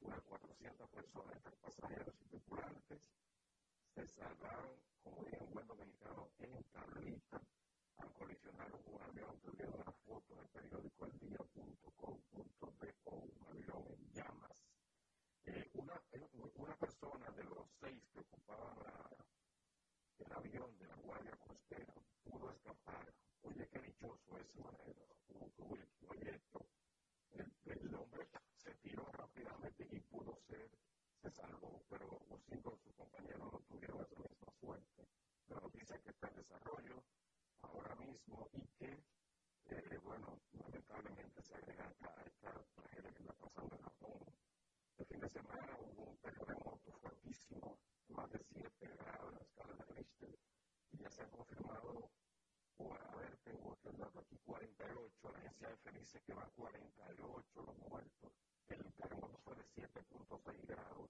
[0.00, 3.00] unas 400 personas, entre pasajeros y tripulantes,
[3.94, 5.40] se salvaron, como diría
[20.30, 23.12] el avión de la Guardia Costera pudo escapar.
[23.42, 24.46] Oye, qué dichoso es
[26.08, 26.40] Oye,
[27.32, 30.70] el, el, hombre se tiró rápidamente y pudo ser,
[31.20, 35.08] se salvó, pero los cinco de sus compañeros no tuvieron esa misma suerte.
[35.48, 37.04] La noticia que está en desarrollo
[37.62, 38.69] ahora mismo y
[54.50, 58.32] 48, la agencia F dice que va a 48 los muertos.
[58.66, 61.08] El terremoto fue de 7.6 grados.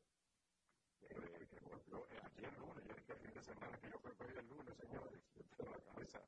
[1.00, 4.46] Eh, que eh, lunes, yo dije el fin de semana que yo que hoy el
[4.46, 6.20] lunes, señores, yo tengo la cabeza,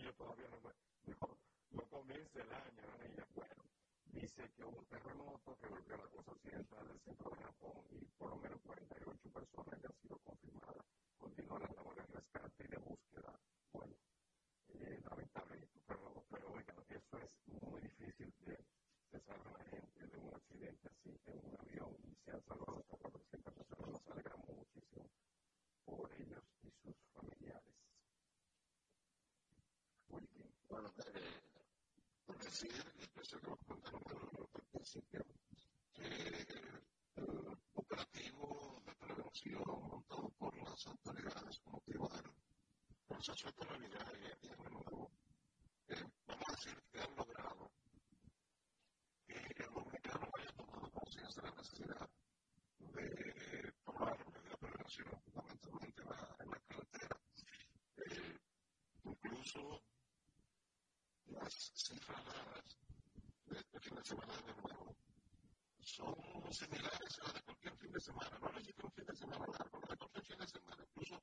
[0.00, 1.38] yo todavía no, no,
[1.70, 3.62] no comienza el año, y ya bueno,
[4.06, 8.04] dice que hubo un terremoto que golpeó la costa occidental del centro de Japón y
[8.18, 10.84] por lo menos 48 personas ya han sido confirmadas.
[11.18, 13.38] Continúan las labores de rescate y de búsqueda.
[13.72, 13.94] Bueno,
[14.80, 18.58] eh, lamentable, pero, pero oigan, eso es muy difícil de,
[19.12, 22.78] de salvar a gente de un accidente así en un avión y se han salvado
[22.78, 23.88] hasta 400 personas.
[23.90, 25.10] Nos alegramos muchísimo
[25.84, 27.74] por ellos y sus familiares.
[30.08, 30.52] Wilkin.
[30.68, 31.40] Bueno, eh,
[32.26, 32.70] por decir,
[33.20, 34.02] eso que lo contaron
[34.38, 35.24] al principio,
[37.16, 42.08] el operativo de prevención montado por las autoridades con motivo
[43.08, 47.70] del proceso extraordinario y eh, vamos a decir que han logrado
[49.26, 52.10] que el dominicano haya tomado conciencia de la necesidad
[52.78, 57.16] de tomar medidas de prevención, fundamentalmente en la, carretera.
[59.04, 59.82] Incluso
[61.26, 62.24] las cifras
[63.46, 64.96] de este fin de semana de nuevo
[65.80, 68.38] son similares a las de cualquier fin de semana.
[68.38, 71.22] No necesito un fin de semana largo, no de cualquier fin de semana, incluso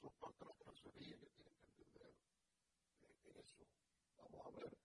[0.00, 2.12] son parte de la carrocería que tienen que entender
[3.40, 3.64] eso.
[4.16, 4.76] Vamos a ver.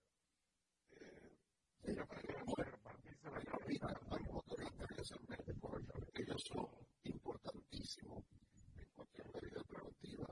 [6.18, 8.24] Ellos son importantísimos
[8.78, 10.28] en cualquier medida preventiva.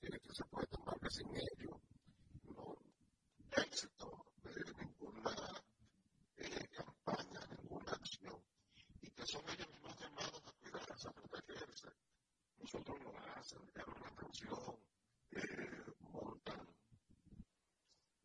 [0.00, 1.80] Tiene que se puede tomar que sin ellos
[2.56, 2.76] no
[3.56, 5.34] éxito de ninguna
[6.36, 8.42] eh, campaña, ninguna acción.
[9.00, 11.88] Y que son ellos mismos llamados a cuidarse, a protegerse
[12.64, 14.78] nosotros lo hacen, llaman la atención,
[15.32, 16.66] eh, montan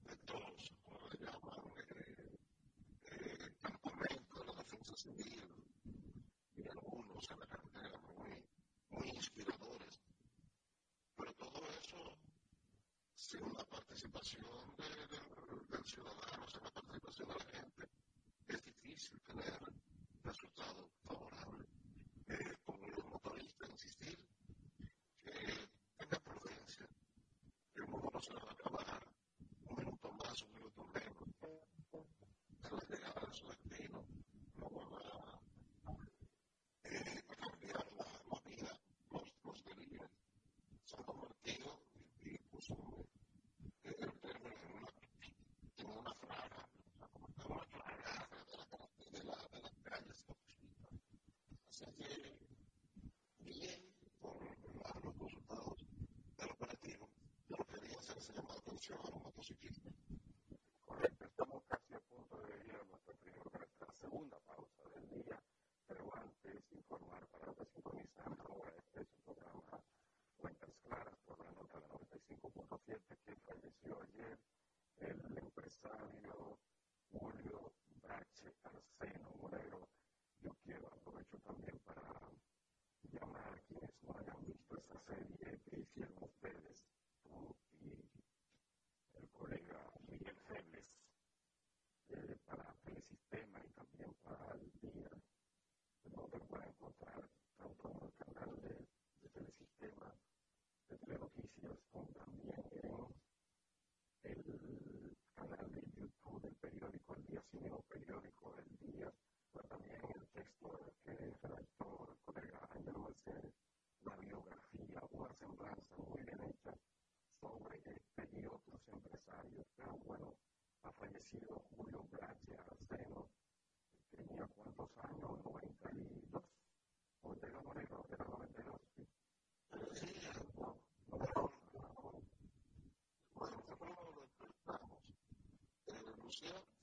[0.05, 2.39] de todos, como le llaman, eh,
[3.03, 5.43] eh, campamentos de la defensa civil
[6.55, 8.45] y algunos en la carretera muy,
[8.91, 10.01] muy inspiradores.
[11.17, 12.17] Pero todo eso
[13.13, 13.65] sin la
[13.99, 14.45] participación
[14.77, 17.89] de, de, del ciudadano, sin la participación de la gente,
[18.47, 19.58] es difícil tener
[59.63, 60.08] again.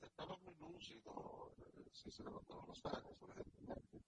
[0.00, 1.52] Estaba muy lúcido,
[1.92, 4.00] si se todos los años, evidentemente,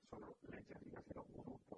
[0.07, 1.68] 所有来讲，有些个糊涂。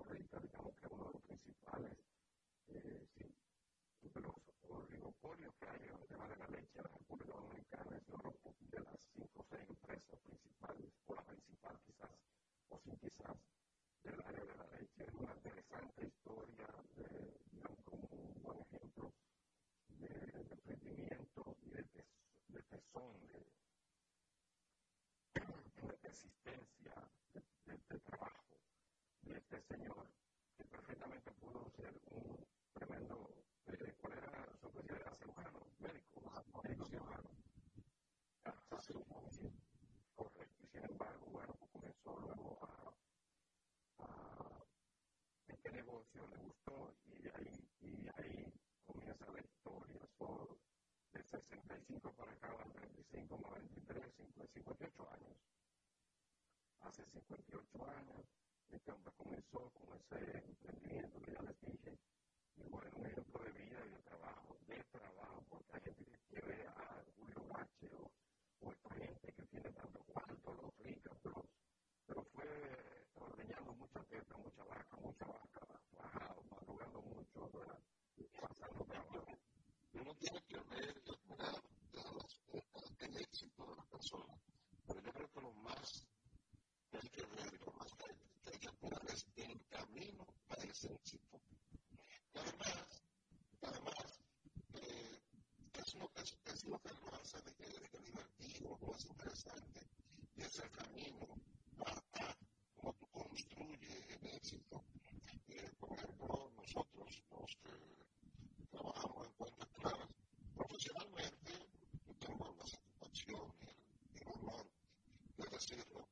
[53.11, 54.13] 35 más 23,
[54.53, 55.37] 58 años
[56.79, 58.25] hace 58 años.
[58.69, 61.99] Este hombre comenzó con ese emprendimiento que ya les dije.
[62.55, 66.41] Y bueno, un ejemplo de vida y de trabajo, de trabajo, porque hay gente que
[66.41, 68.11] ve a Julio Bache o,
[68.61, 71.17] o esta gente que tiene tanto cuarto, los ricos,
[72.05, 72.47] pero, fue
[73.15, 77.51] ordeñando mucha teta, mucha vaca, mucha vaca, bajado, madrugando mucho,
[78.39, 79.37] pasando trabajo.
[79.93, 81.01] Uno tiene que ver,
[83.01, 84.39] el éxito de las personas,
[84.87, 86.05] pero yo creo que lo más
[86.89, 90.93] que hay que ver, lo más que hay que admirar es el camino a ese
[90.93, 91.41] éxito.
[92.33, 93.03] Además,
[93.61, 94.21] además,
[94.73, 95.19] eh,
[95.73, 99.81] es, lo, es, es lo que lo hace de, de, de divertido, lo hace interesante,
[100.35, 101.27] y es el camino
[101.85, 101.91] a,
[102.23, 102.37] a
[102.75, 104.83] cómo tú construyes el éxito.
[105.47, 110.09] Eh, por ejemplo, nosotros, los que trabajamos en cuentas claras,
[110.55, 111.69] profesionalmente,
[112.07, 113.75] yo tengo la satisfacción y el,
[114.13, 114.65] y el honor
[115.61, 116.07] de decirlo,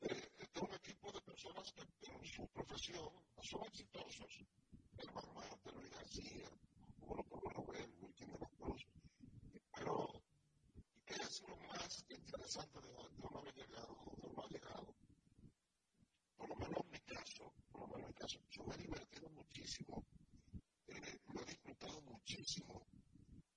[0.00, 3.08] eh, tengo un equipo de personas que en su profesión
[3.40, 4.44] son exitosos.
[4.98, 6.50] El Marmante, Luis García,
[7.02, 8.84] uno Nobel, Wilkin de la Cruz.
[9.74, 10.22] Pero,
[11.06, 14.94] ¿qué es lo más interesante de, de uno haber llegado, de ha llegado?
[16.36, 18.78] Por lo menos en mi caso, por lo menos en mi caso, yo me he
[18.78, 20.04] divertido muchísimo,
[20.88, 22.86] eh, lo he disfrutado muchísimo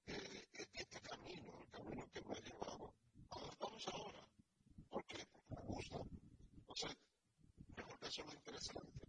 [0.05, 2.93] eh, este camino, el camino que me ha llevado
[3.31, 4.32] a donde estamos ahora.
[4.93, 5.01] ¿Por?
[5.01, 5.97] Porque me gusta.
[6.75, 6.89] Sea,
[7.77, 9.03] mejor que eso es lo interesante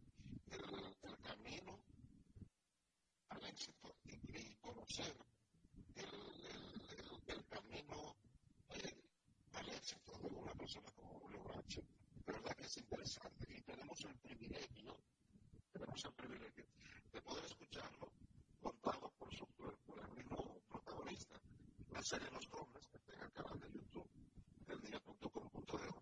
[24.66, 25.94] del día.com.de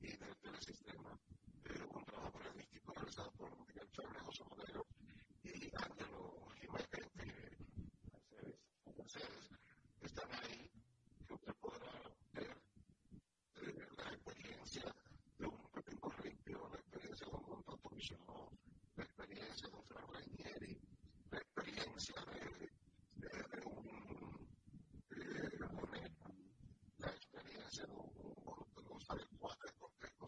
[0.00, 1.18] y del telesistema
[1.64, 4.86] eh, un trabajo periodístico realizado por Miguel Chávez, José Modelo
[5.42, 7.00] y Ángelo Jiménez que
[8.16, 8.56] ustedes,
[8.96, 9.50] ustedes
[10.02, 10.70] están ahí
[11.26, 11.92] que usted podrá
[12.34, 12.62] ver
[13.56, 14.94] eh, la experiencia
[15.38, 18.16] de un pequeño limpio la experiencia de un montón de
[18.96, 20.22] la experiencia de un trabajador
[21.30, 22.70] la experiencia de,
[23.64, 24.48] un
[25.10, 26.19] eh,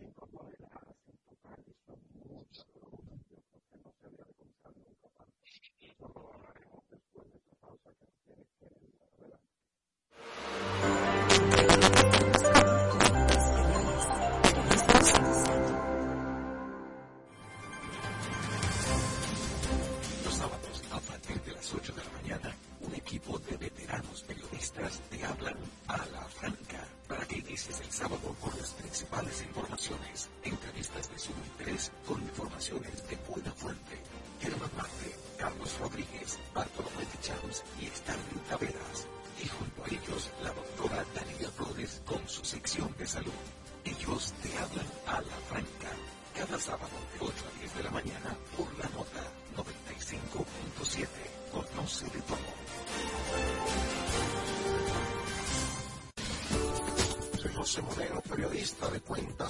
[0.00, 0.39] single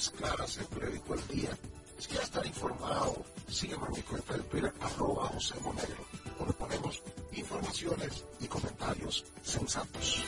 [0.09, 1.51] claras el periódico El Día.
[1.99, 5.55] Si quieres estar informado, sígueme en mi cuenta de Twitter, arroba José
[6.39, 7.03] donde ponemos
[7.33, 10.25] informaciones y comentarios sensatos.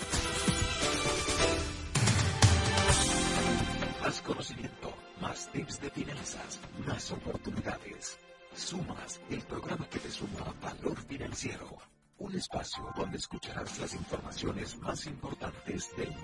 [4.03, 4.93] Más conocimiento,
[5.23, 8.19] más tips de finanzas, más oportunidades.
[8.55, 11.78] Sumas, el programa que te suma valor financiero.
[12.19, 16.15] Un espacio donde escucharás las informaciones más importantes del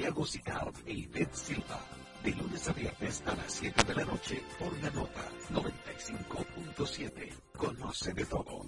[0.00, 1.78] Santiago Sicar e Ivette Silva.
[2.24, 5.20] De lunes a viernes a las 7 de la noche por la nota
[5.50, 7.30] 95.7.
[7.54, 8.62] Conoce de todo.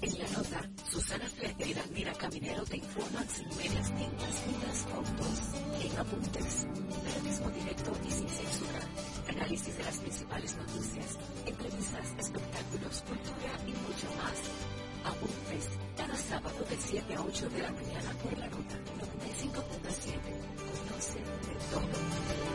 [0.00, 4.78] En la nota, Susana Flecker y Daniela Caminero te informan sin medias tintas ni las
[4.78, 5.40] fotos.
[5.78, 6.66] En apuntes,
[7.04, 8.80] periodismo directo y sin censura.
[9.28, 14.71] Análisis de las principales noticias, entrevistas, espectáculos, cultura y mucho más.
[15.04, 18.74] Apuntes, cada sábado de 7 a 8 de la mañana por la ruta
[19.20, 20.16] 95.7.
[20.88, 22.51] Conoce de todo.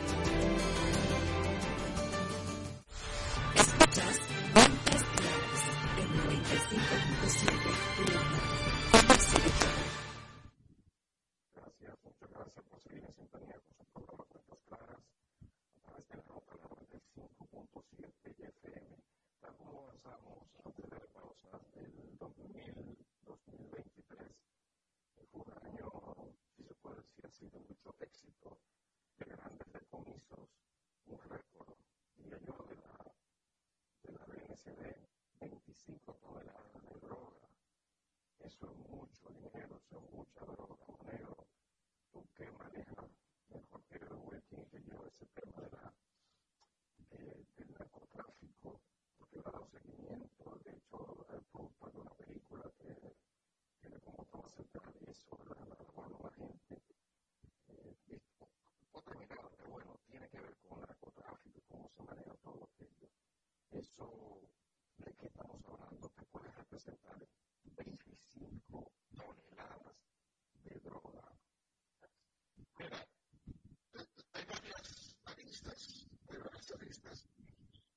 [38.59, 41.47] Eso es mucho dinero, eso es mucha droga, monero.
[42.11, 43.09] Tú que manejas
[43.53, 45.93] mejor que Wilkin que yo ese tema de la,
[47.11, 48.81] de- del narcotráfico,
[49.19, 50.59] porque le ha dado seguimiento.
[50.65, 53.15] De hecho, el producto de una película que
[53.79, 56.81] tiene como todo acerca de eso, la, la, la, la gente.
[57.69, 58.19] Eh,
[59.05, 63.07] terminar, pero bueno, tiene que ver con narcotráfico y cómo se maneja todo aquello.
[63.71, 64.41] Eso,
[64.97, 66.11] ¿de qué estamos hablando?
[66.15, 67.17] Que puede representar
[67.77, 69.95] 25 toneladas
[70.63, 71.31] de droga.
[72.79, 72.97] Mira,
[73.93, 77.25] eh, hay varias aristas, hay varias aristas.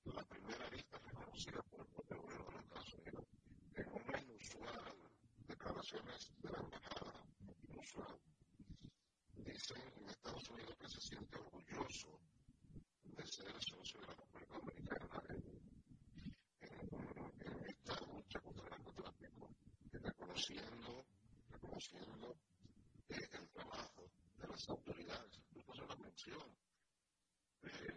[0.05, 3.24] La primera arista reconocida por el propio gobierno de los Estados Unidos
[3.74, 4.95] en una inusual
[5.90, 7.24] declaraciones de la embajada
[7.68, 8.18] inusual.
[9.36, 12.20] Dicen en Estados Unidos que se siente orgulloso
[13.04, 15.42] de ser socio de la República Dominicana en,
[17.40, 19.48] en- esta lucha contra el narcotráfico,
[19.92, 21.06] reconociendo,
[21.50, 22.36] reconociendo
[23.08, 24.04] eh, el trabajo
[24.38, 26.56] de las autoridades, incluso la mención
[27.62, 27.89] eh,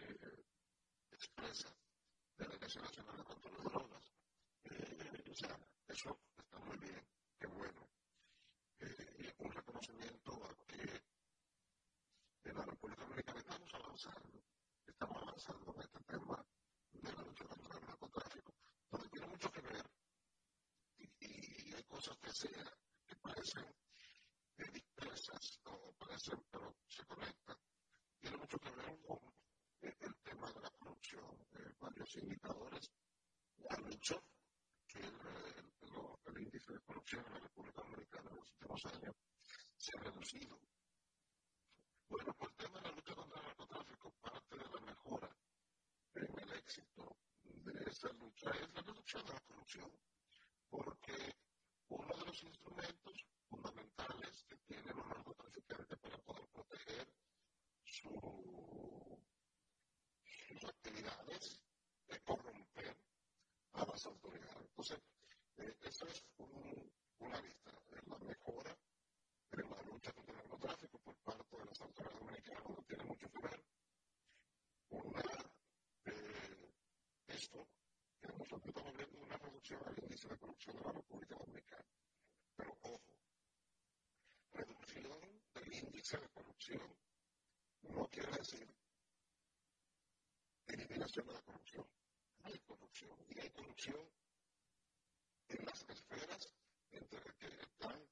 [13.94, 16.44] Estamos avanzando en este tema
[16.94, 18.56] de la lucha contra el narcotráfico,
[18.90, 19.86] donde tiene mucho que ver.
[20.98, 22.50] Y, hay cosas que, se,
[23.06, 23.66] que parecen
[24.58, 27.56] eh, dispersas, o parecen, pero se conectan.
[28.20, 29.20] Tiene mucho que ver con
[29.82, 31.48] eh, el tema de la corrupción.
[31.52, 32.90] Eh, varios indicadores
[33.70, 34.24] han dicho
[34.88, 35.14] que el,
[36.26, 39.16] el índice de corrupción en la República Dominicana en los últimos años
[39.78, 40.73] se ha reducido.
[42.14, 45.36] Bueno, pues el tema de la lucha contra el narcotráfico, parte de la mejora
[46.14, 49.92] en el éxito de esa lucha es la reducción de la corrupción,
[50.70, 51.34] porque
[51.90, 57.12] uno de los instrumentos fundamentales que tienen los narcotraficantes para poder proteger
[57.84, 58.14] sus
[60.66, 61.64] actividades
[62.10, 62.96] es corromper
[63.72, 64.68] a las autoridades.
[64.70, 65.02] Entonces,
[65.58, 66.24] eh, eso es
[67.18, 67.72] una vista,
[68.06, 68.78] la mejora
[69.62, 73.30] en la lucha contra el narcotráfico por parte de las autoridades dominicanas, no tiene mucho
[73.32, 73.64] que ver.
[74.90, 75.22] Una,
[76.06, 76.74] eh,
[77.28, 77.68] esto,
[78.20, 81.86] que nosotros estamos viendo una reducción al índice de corrupción de la República Dominicana.
[82.56, 83.02] Pero ojo,
[84.54, 86.98] reducción del índice de corrupción
[87.84, 88.68] no quiere decir
[90.68, 91.88] eliminación de la corrupción.
[92.44, 94.10] Hay corrupción y hay corrupción
[95.50, 96.54] en las esferas
[96.92, 98.08] entre las que están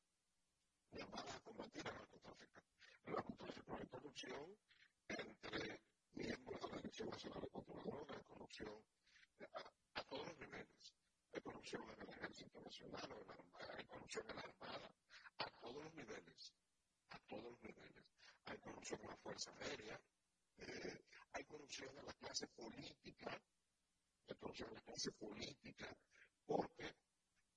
[0.91, 2.61] llamadas a combatir al narcotráfico.
[3.05, 4.57] El narcotráfico hay corrupción
[5.07, 5.81] entre
[6.13, 8.83] miembros de la Dirección Nacional de Control de Drogas, corrupción
[9.95, 10.95] a, todos los niveles.
[11.33, 13.09] Hay corrupción en el Ejército Nacional,
[13.77, 14.95] hay corrupción en la Armada,
[15.37, 16.53] a todos los niveles.
[17.09, 18.05] A todos los niveles.
[18.45, 20.01] Hay corrupción en la Fuerza Aérea,
[20.57, 23.41] eh, hay corrupción en la clase política,
[24.27, 25.97] hay corrupción en la clase política,
[26.45, 26.95] porque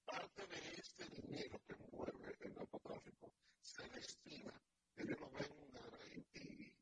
[0.04, 4.52] parte de este dinero que mueve el narcotráfico se destina,
[4.96, 5.52] ellos lo ven
[6.34, 6.74] y,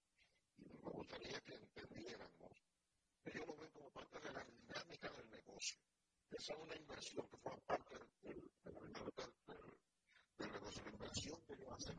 [0.57, 2.65] y me gustaría que entendiéramos,
[3.25, 5.79] ellos lo ven como parte de la dinámica del negocio.
[6.31, 8.75] Esa es una inversión que forma parte del, del,
[10.39, 11.99] del negocio, la inversión que ellos hacen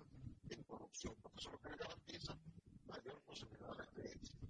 [0.49, 2.37] en corrupción, porque eso es lo que garantiza
[2.85, 4.47] mayor posibilidades de éxito.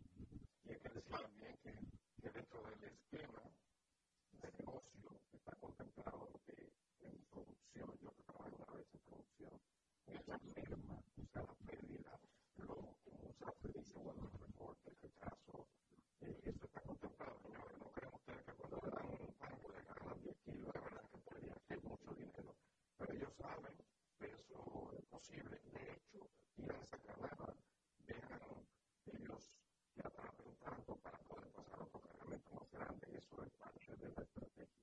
[0.64, 1.72] Y hay que decir también que,
[2.22, 3.44] que dentro del esquema
[4.32, 6.72] de negocio está contemplado que
[7.02, 9.60] en producción, yo que trabajo una vez en producción,
[10.08, 12.20] esa merma, o sea, la pérdida,
[12.56, 15.68] lo, como se dice, bueno, el reporte, el retraso,
[16.22, 17.78] eh, eso está contemplado, señores.
[17.78, 21.10] No creen ustedes que cuando le dan un banco le ganan 10 kilos, de verdad
[21.12, 22.56] que podría ser mucho dinero.
[22.98, 23.76] Pero ellos saben
[24.20, 25.60] que eso es posible.
[25.60, 27.54] De hecho, ir a esa carrera
[28.08, 28.40] dejan
[29.12, 29.52] ellos
[29.94, 33.18] que atrapen tanto para poder pasar a otro cargamento más grande.
[33.18, 34.83] Eso es parte de la estrategia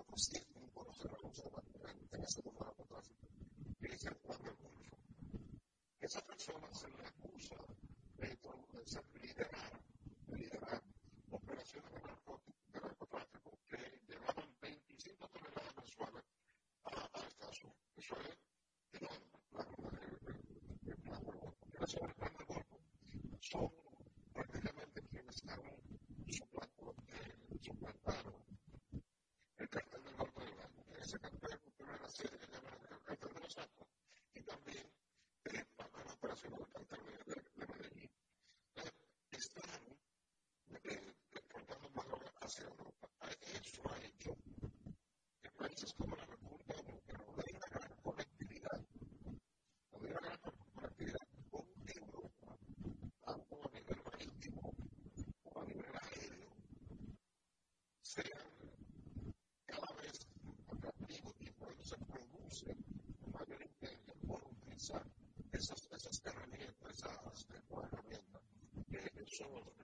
[0.00, 0.46] conocido
[2.12, 2.42] en ese
[69.32, 69.81] shoulder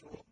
[0.00, 0.31] cultural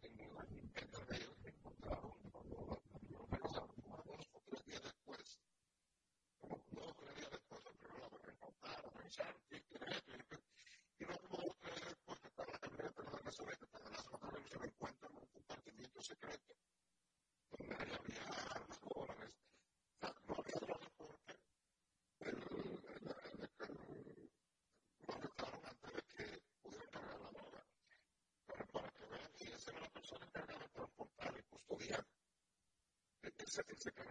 [33.66, 34.03] se dice que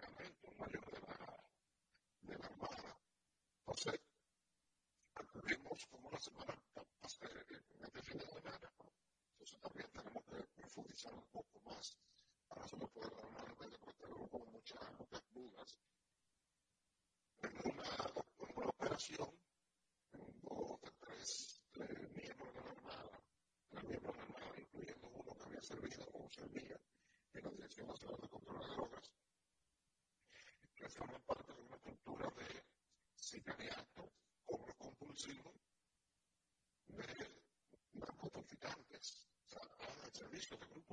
[0.58, 1.44] mayor de la,
[2.20, 3.00] de la Armada.
[3.66, 4.00] Entonces,
[5.14, 6.54] acudimos como la semana
[7.00, 8.70] pasada, en este fin de semana.
[9.32, 11.98] Entonces, también tenemos que pues, profundizar un poco más
[12.46, 15.78] para eso no poder dar una respuesta, porque tenemos como muchas, muchas dudas.
[17.42, 17.84] En una,
[18.38, 19.40] en operación,
[20.12, 23.20] en dos de tres eh, miembros de la Armada,
[23.68, 26.80] tres miembros de la Armada, incluyendo uno que había servido o servía
[27.32, 28.29] en la Dirección Nacional de
[40.44, 40.89] for the group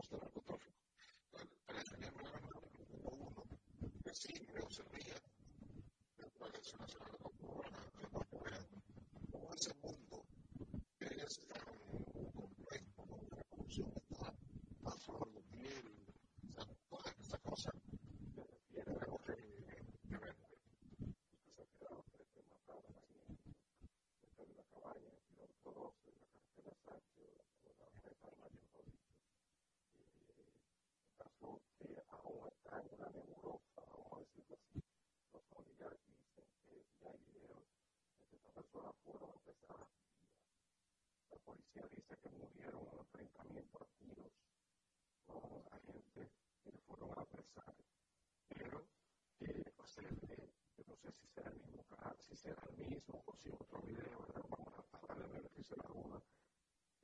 [52.98, 54.44] mismo o si otro video, ¿verdad?
[54.50, 56.20] Vamos a tratar de ver que se la duda.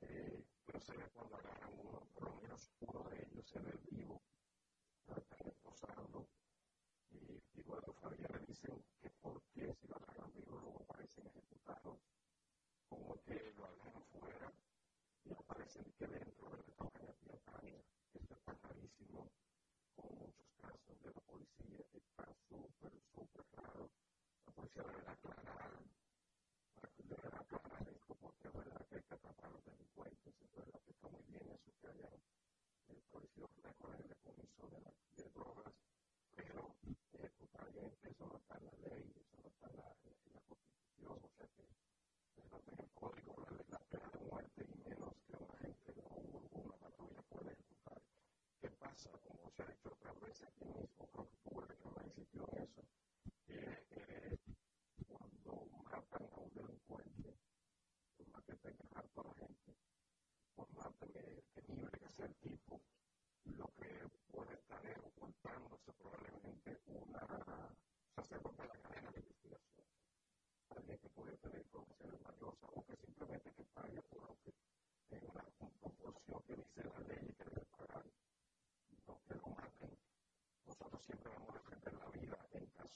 [0.00, 3.70] Eh, pero se ve cuando agarran uno, por lo menos uno de ellos se ve
[3.70, 3.78] el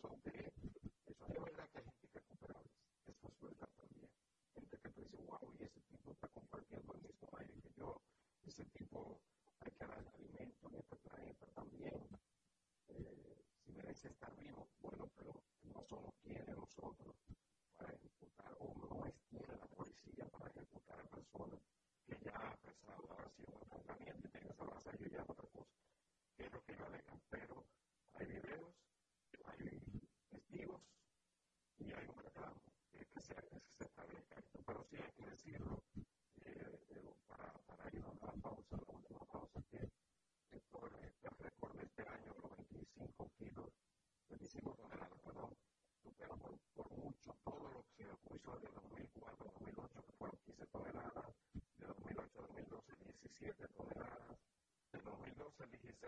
[0.04, 0.27] also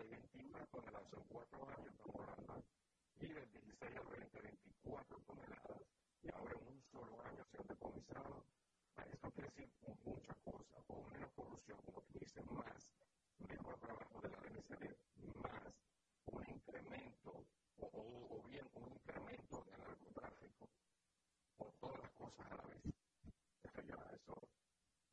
[0.09, 2.63] 21 toneladas en cuatro años, estamos hablando,
[3.19, 5.81] y del 16 al 20, 24 toneladas,
[6.23, 6.70] y ahora un año
[8.01, 8.45] decomisado.
[9.11, 9.69] Esto quiere decir
[10.05, 12.91] muchas cosas, o menos corrupción, como tú dices, más,
[13.47, 14.95] mejor trabajo de la DNCD,
[15.43, 15.73] más
[16.25, 17.45] un incremento,
[17.77, 20.69] o, o, bien un incremento del narcotráfico,
[21.57, 22.81] o todas las cosas a la vez.
[23.63, 24.49] Eso ya, eso,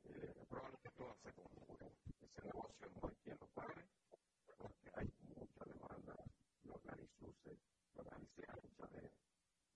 [0.05, 1.93] eh, probablemente todo se conjugue.
[2.21, 3.89] Ese negocio no hay quien lo pague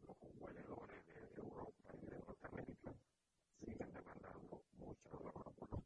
[0.06, 2.94] los hueledores de Europa y de Norteamérica
[3.58, 5.78] siguen demandando mucha droga, por lo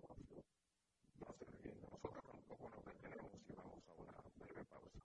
[0.00, 1.80] cual este negocio no se detiene.
[1.92, 5.02] Nosotros tampoco nos detenemos y vamos a una breve pausa.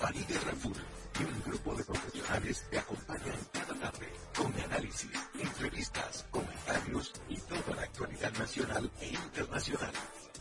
[0.00, 0.76] Valide Rafur
[1.20, 7.76] y un grupo de profesionales te acompañan cada tarde con análisis, entrevistas, comentarios y toda
[7.76, 9.92] la actualidad nacional e internacional.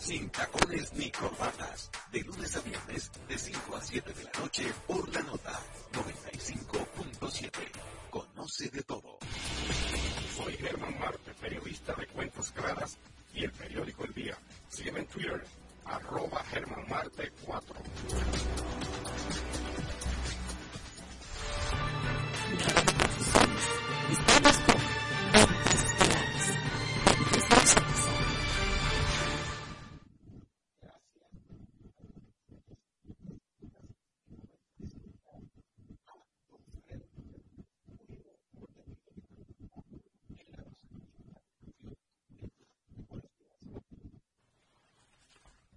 [0.02, 1.92] Sin tacones ni corbatas.
[2.12, 5.60] De lunes a viernes, de 5 a 7 de la noche, por la nota
[5.94, 7.52] 95.7.
[8.10, 9.20] Conoce de todo.
[10.36, 12.98] Soy Germán Marte, periodista de Cuentas Claras
[13.36, 14.38] y el periódico El Día.
[14.70, 15.46] Sígueme en Twitter,
[15.86, 17.76] arroba Germán Marte 4.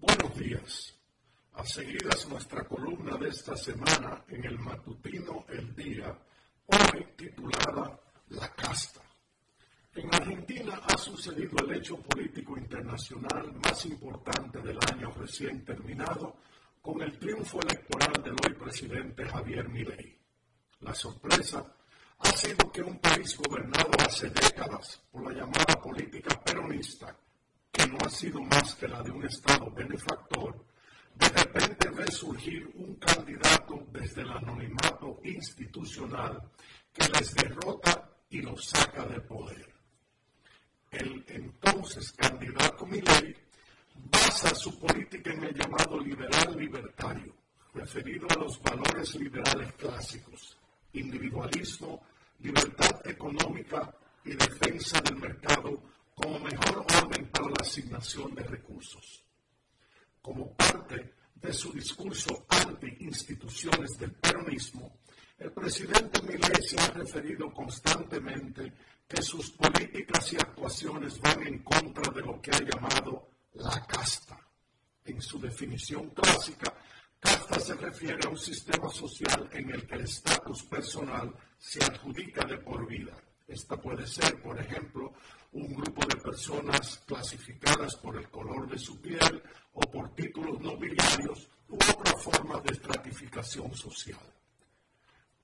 [0.01, 0.95] Buenos días.
[1.55, 6.17] A seguidas nuestra columna de esta semana en el matutino El Día,
[6.67, 7.99] hoy titulada
[8.29, 9.01] La Casta.
[9.97, 16.37] En Argentina ha sucedido el hecho político internacional más importante del año recién terminado
[16.81, 20.17] con el triunfo electoral del hoy presidente Javier Milei.
[20.79, 21.75] La sorpresa
[22.21, 27.17] ha sido que un país gobernado hace décadas por la llamada política peronista,
[27.73, 30.65] que no ha sido más que la de un Estado benefactor,
[31.15, 36.43] de repente ve surgir un candidato desde el anonimato institucional
[36.93, 39.73] que les derrota y los saca del poder.
[40.91, 43.35] El entonces candidato Milei
[43.95, 47.35] basa su política en el llamado liberal libertario,
[47.75, 50.57] referido a los valores liberales clásicos,
[50.93, 52.03] individualismo,
[52.41, 55.83] libertad económica y defensa del mercado
[56.15, 59.25] como mejor orden para la asignación de recursos.
[60.25, 65.01] Como parte de su discurso anti-instituciones del peronismo,
[65.37, 68.73] el presidente Milei se ha referido constantemente
[69.07, 74.41] que sus políticas y actuaciones van en contra de lo que ha llamado la casta.
[75.05, 76.73] En su definición clásica,
[77.21, 82.47] casta se refiere a un sistema social en el que el estatus personal se adjudica
[82.47, 83.15] de por vida.
[83.47, 85.13] Esta puede ser, por ejemplo,
[85.53, 89.43] un grupo de personas clasificadas por el color de su piel
[89.75, 94.21] o por títulos nobiliarios u otra forma de estratificación social.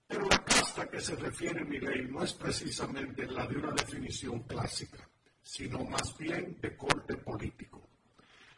[0.07, 4.41] Pero la casta que se refiere mi ley no es precisamente la de una definición
[4.41, 5.09] clásica,
[5.43, 7.81] sino más bien de corte político.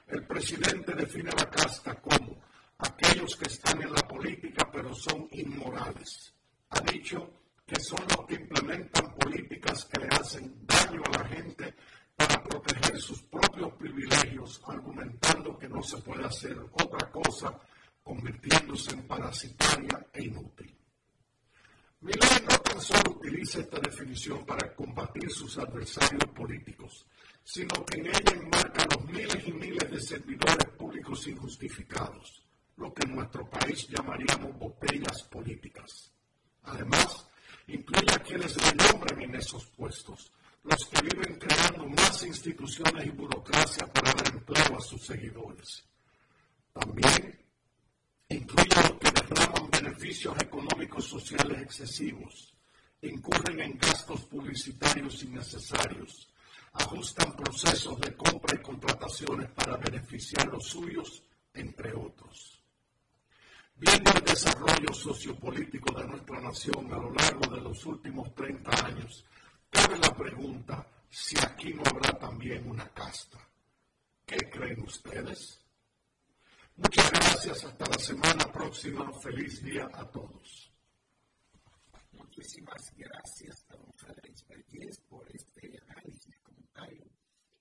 [0.07, 2.41] El presidente define la casta como
[2.79, 6.33] aquellos que están en la política pero son inmorales.
[6.71, 7.42] Ha dicho
[7.73, 11.75] que son los que implementan políticas que le hacen daño a la gente
[12.15, 17.59] para proteger sus propios privilegios, argumentando que no se puede hacer otra cosa,
[18.03, 20.77] convirtiéndose en parasitaria e inútil.
[22.03, 27.07] Milei no tan solo utiliza esta definición para combatir sus adversarios políticos,
[27.43, 32.45] sino que en ella enmarca los miles y miles de servidores públicos injustificados,
[32.77, 36.13] lo que en nuestro país llamaríamos botellas políticas.
[36.65, 37.32] Además,
[37.73, 40.33] incluye a quienes le en esos puestos,
[40.65, 45.85] los que viven creando más instituciones y burocracia para dar empleo a sus seguidores.
[46.73, 47.39] También
[48.29, 52.55] incluye a los que derraman beneficios económicos sociales excesivos,
[53.01, 56.29] incurren en gastos publicitarios innecesarios,
[56.75, 61.23] ajustan procesos de compra y contrataciones para beneficiar los suyos,
[61.55, 62.62] entre otros.
[63.85, 69.25] Viendo el desarrollo sociopolítico de nuestra nación a lo largo de los últimos 30 años,
[69.69, 73.39] cabe la pregunta si aquí no habrá también una casta.
[74.25, 75.61] ¿Qué creen ustedes?
[76.77, 77.65] Muchas gracias.
[77.65, 79.13] Hasta la semana próxima.
[79.21, 80.73] Feliz día a todos.
[82.13, 87.05] Muchísimas gracias a don Frederick Bergués por este análisis, comentario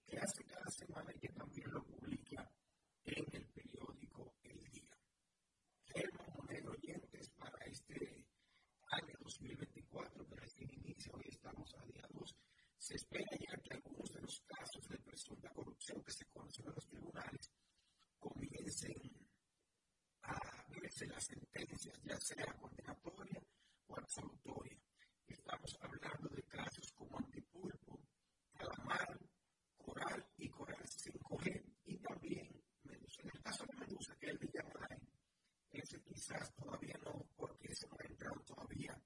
[0.05, 2.47] que hace cada semana y que también lo publica
[3.05, 3.50] en el.
[5.93, 8.25] Queremos poner oyentes para este
[8.91, 12.35] año 2024, para este inicio, hoy estamos a día 2.
[12.77, 16.75] Se espera ya que algunos de los casos de presunta corrupción que se conocen en
[16.75, 17.51] los tribunales
[18.19, 19.27] comiencen
[20.23, 20.39] a
[20.69, 23.43] verse las sentencias, ya sea condenatoria
[23.87, 24.79] o absolutoria.
[25.27, 27.99] Estamos hablando de casos como Antipulpo,
[28.57, 29.19] Calamar,
[29.77, 33.23] Coral y Coral 5G y también Medusa.
[33.23, 35.10] En el caso de Medusa, que es el de Yamalay,
[35.71, 38.99] ese quizás todavía no, porque ese no ha entrado todavía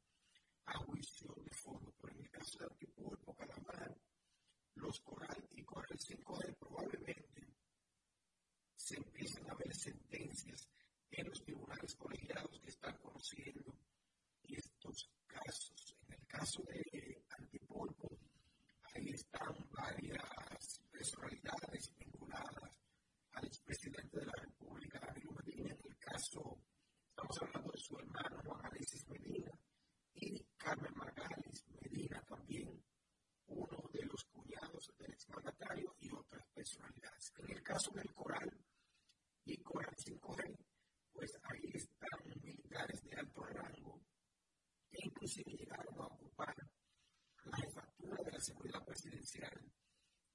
[0.66, 3.96] a juicio de fondo, pero en el caso de Antipulpo, Calamar,
[4.76, 7.56] los Coral y Coral 5G probablemente
[8.76, 10.68] se empiezan a ver sentencias
[11.12, 13.76] en los tribunales colegiados que están conociendo
[14.44, 15.96] estos casos.
[16.08, 18.10] En el caso de Antipolpo,
[18.94, 22.75] ahí están varias personalidades vinculadas
[23.36, 25.74] al expresidente de la República, Danilo Medina.
[25.74, 26.58] En el caso,
[27.10, 29.52] estamos hablando de su hermano Juan Alexis Medina
[30.14, 32.82] y Carmen Margalis Medina también,
[33.48, 37.34] uno de los cuñados del exmandatario y otras personalidades.
[37.38, 38.50] En el caso del Coral,
[39.46, 40.58] y Coral 5G,
[41.12, 44.02] pues ahí están militares de alto rango
[44.90, 46.56] que inclusive llegaron a ocupar
[47.44, 49.72] la jefatura de la seguridad presidencial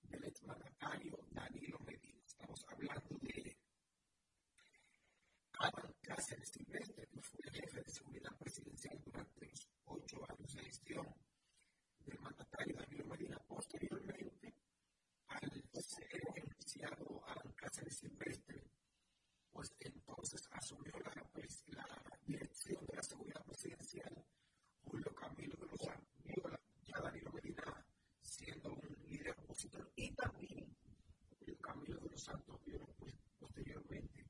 [0.02, 2.19] del exmandatario Danilo Medina.
[2.40, 3.58] Estamos hablando de
[5.58, 10.62] Adam Cáceres Silvestre, que fue el jefe de seguridad presidencial durante los ocho años de
[10.64, 11.06] gestión
[11.98, 13.38] del mandatario Danilo Medina.
[13.46, 14.54] Posteriormente,
[15.26, 15.50] al
[15.82, 18.64] ser iniciado Adam Cáceres Silvestre,
[19.52, 21.12] pues entonces asumió la,
[22.24, 24.24] dirección de la seguridad presidencial
[24.84, 27.86] Julio Camilo de los Santos, ya Danilo Medina
[28.22, 30.79] siendo un líder opositor y también
[31.50, 32.60] Julio Camilo de los Santos
[32.98, 34.24] pues, posteriormente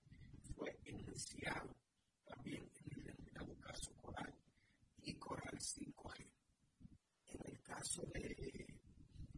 [0.56, 1.76] fue iniciado
[2.24, 4.34] también en el denominado caso Coral
[5.02, 6.32] y Coral 5G.
[7.28, 8.80] En el caso de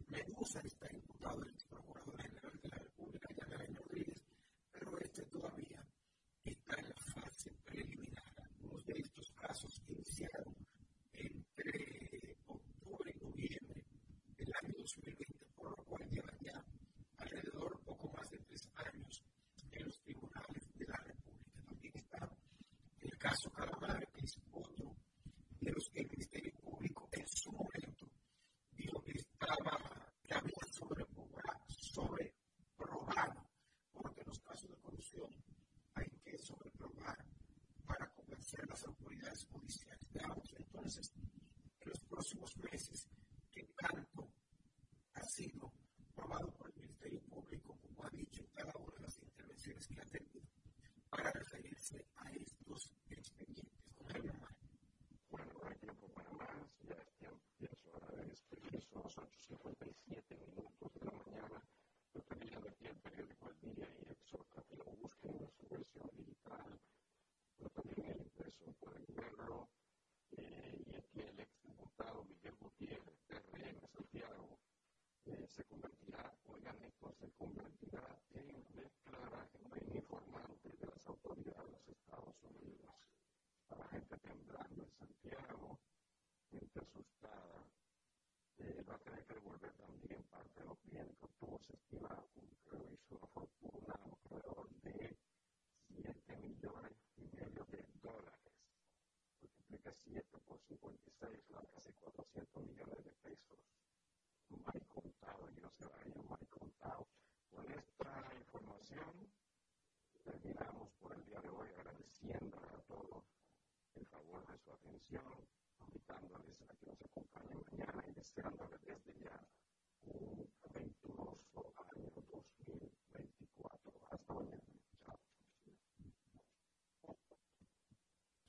[0.07, 4.23] Medusa está imputado el procurador general de la República, Yanarain Rodríguez,
[4.71, 5.72] pero este todavía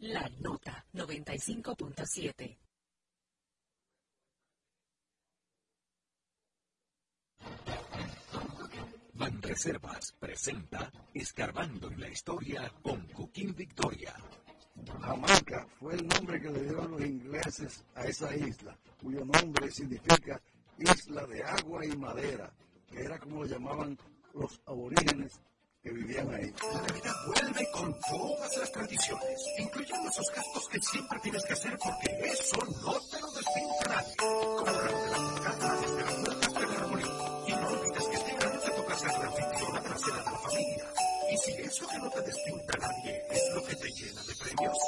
[0.06, 2.59] La Nota 95.7
[9.14, 14.14] Banreservas presenta Escarbando en la Historia con Cooking Victoria.
[15.01, 20.39] Jamaica fue el nombre que le dieron los ingleses a esa isla, cuyo nombre significa
[20.76, 22.52] isla de agua y madera,
[22.90, 23.97] que era como lo llamaban
[24.35, 25.40] los aborígenes
[25.94, 26.52] vivían ahí.
[26.72, 31.78] La Navidad vuelve con todas las tradiciones, incluyendo esos gastos que siempre tienes que hacer
[31.78, 34.14] porque eso no te lo despinta nadie.
[34.16, 36.54] Como el de la picada desde las puertas.
[37.46, 40.38] Y no olvides que este año te toca ser la anfitriona de la de la
[40.38, 40.84] familia.
[41.30, 44.78] Y si eso que no te despinta nadie es lo que te llena de premios.